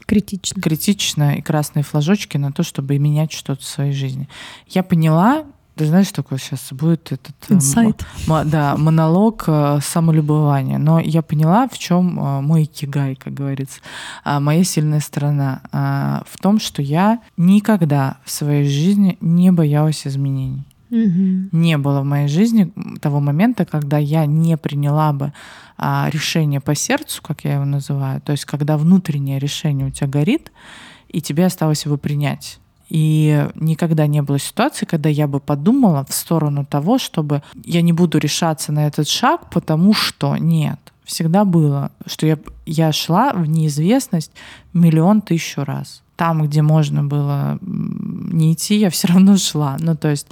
[0.06, 0.62] критично.
[0.62, 4.30] критично и красные флажочки на то, чтобы менять что-то в своей жизни.
[4.68, 5.46] Я поняла,
[5.76, 8.06] ты знаешь, такой сейчас будет этот Инсайт.
[8.28, 10.78] М- да, монолог э, самолюбования.
[10.78, 13.82] Но я поняла, в чем э, мой кигай, как говорится,
[14.24, 15.62] э, моя сильная сторона.
[15.72, 20.66] Э, в том, что я никогда в своей жизни не боялась изменений.
[20.92, 21.50] Угу.
[21.52, 22.72] Не было в моей жизни
[23.02, 25.34] того момента, когда я не приняла бы
[25.78, 30.08] а, решение по сердцу, как я его называю, то есть когда внутреннее решение у тебя
[30.08, 30.52] горит,
[31.10, 32.60] и тебе осталось его принять.
[32.90, 37.94] И никогда не было ситуации, когда я бы подумала в сторону того, чтобы я не
[37.94, 40.80] буду решаться на этот шаг, потому что нет.
[41.04, 44.32] Всегда было, что я, я шла в неизвестность
[44.74, 46.02] миллион тысяч раз.
[46.16, 49.78] Там, где можно было не идти, я все равно шла.
[49.80, 50.28] Ну, то есть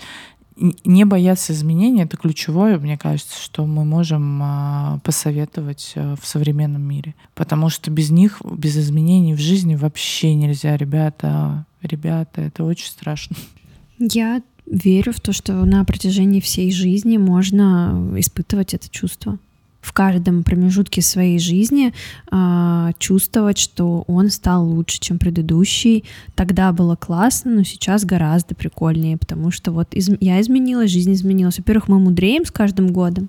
[0.55, 6.81] не бояться изменений это ключевое, мне кажется, что мы можем а, посоветовать а, в современном
[6.81, 7.15] мире.
[7.35, 13.35] Потому что без них, без изменений в жизни вообще нельзя, ребята ребята, это очень страшно.
[13.99, 19.37] Я верю в то, что на протяжении всей жизни можно испытывать это чувство.
[19.83, 21.93] В каждом промежутке своей жизни
[22.31, 26.05] э, чувствовать, что он стал лучше, чем предыдущий.
[26.35, 31.57] Тогда было классно, но сейчас гораздо прикольнее, потому что вот из, я изменилась, жизнь изменилась.
[31.57, 33.27] Во-первых, мы мудреем с каждым годом,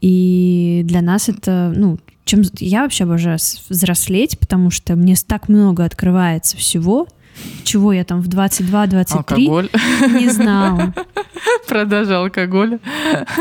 [0.00, 5.84] и для нас это, ну, чем я вообще обожаю взрослеть, потому что мне так много
[5.84, 7.08] открывается всего,
[7.64, 9.68] чего я там в 22-23 Алкоголь.
[10.12, 10.94] не знала.
[11.68, 12.78] Продажа алкоголя.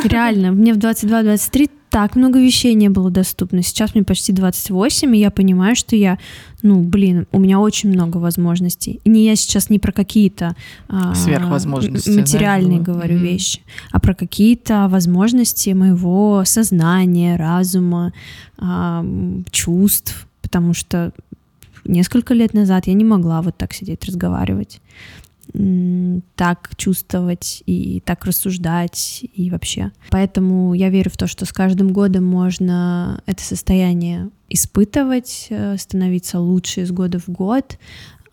[0.03, 3.61] Реально, мне в 22-23 так много вещей не было доступно.
[3.61, 6.17] Сейчас мне почти 28, и я понимаю, что я,
[6.63, 8.99] ну, блин, у меня очень много возможностей.
[9.03, 10.55] И не я сейчас не про какие-то
[10.89, 13.23] а, Сверхвозможности, материальные знаешь, говорю Мгм.
[13.25, 18.11] вещи, а про какие-то возможности моего сознания, разума,
[18.57, 19.05] а,
[19.51, 20.27] чувств.
[20.41, 21.11] Потому что
[21.85, 24.81] несколько лет назад я не могла вот так сидеть разговаривать
[26.35, 29.91] так чувствовать и так рассуждать и вообще.
[30.09, 36.39] Поэтому я верю в то, что с каждым годом можно это состояние испытывать, э, становиться
[36.39, 37.77] лучше из года в год,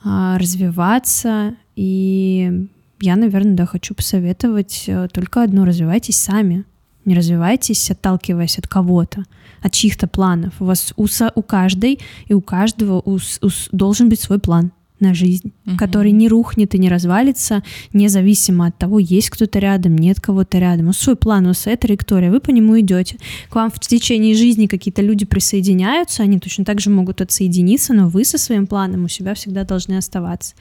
[0.02, 1.56] а, развиваться.
[1.76, 2.68] И
[3.00, 6.64] я, наверное, да, хочу посоветовать э, только одно— развивайтесь сами.
[7.04, 9.24] Не развивайтесь, отталкиваясь от кого-то,
[9.62, 10.52] от чьих-то планов.
[10.60, 14.72] У вас у, со- у каждой и у каждого у у должен быть свой план
[15.00, 15.78] на жизнь, Мгм.
[15.78, 17.62] который не рухнет и не развалится,
[17.94, 20.84] независимо от того, есть кто-то рядом, нет кого-то рядом.
[20.84, 23.16] У вас свой план, у вас своя траектория, вы по нему идете.
[23.48, 28.10] К вам в течение жизни какие-то люди присоединяются, они точно так же могут отсоединиться, но
[28.10, 30.54] вы со своим планом у себя всегда должны оставаться.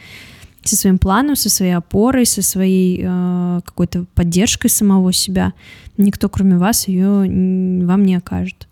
[0.64, 5.53] Со своим планом, со своей опорой, со своей э, какой-то поддержкой самого себя.
[5.97, 8.68] Никто, кроме вас, ее вам не окажет.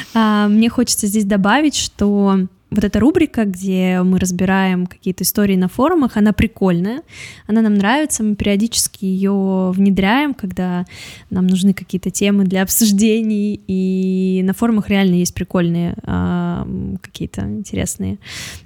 [0.14, 5.68] А, Мне хочется здесь добавить, что вот эта рубрика, где мы разбираем какие-то истории на
[5.68, 7.02] форумах, она прикольная,
[7.46, 10.86] она нам нравится, мы периодически ее внедряем, когда
[11.30, 16.66] нам нужны какие-то темы для обсуждений, и на форумах реально есть прикольные а,
[17.02, 18.18] какие-то интересные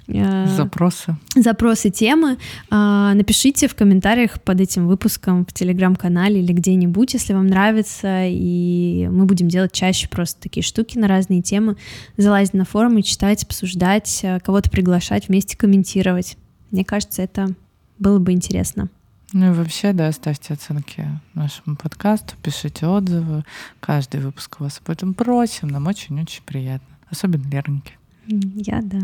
[0.07, 1.17] Запросы.
[1.35, 2.37] запросы темы.
[2.69, 9.07] А, Напишите в комментариях под этим выпуском в телеграм-канале или где-нибудь, если вам нравится, и
[9.11, 11.75] мы будем делать чаще просто такие штуки на разные темы,
[12.17, 16.37] залазить на форумы, читать, обсуждать, а, кого-то приглашать, вместе комментировать.
[16.71, 17.49] Мне кажется, это
[17.97, 18.89] было бы интересно.
[19.33, 21.03] Ну и вообще, да, ставьте оценки
[21.33, 23.43] нашему подкасту, пишите отзывы.
[23.79, 25.67] Каждый выпуск вас об этом просим.
[25.69, 26.87] Нам очень-очень приятно.
[27.09, 27.93] Особенно Лерники.
[28.31, 28.99] М, Я, да.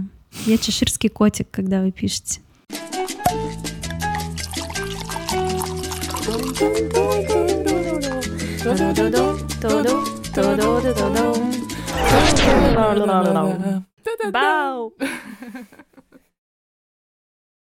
[0.46, 2.42] Я чеширский котик, когда вы пишете.
[14.32, 14.94] Бау!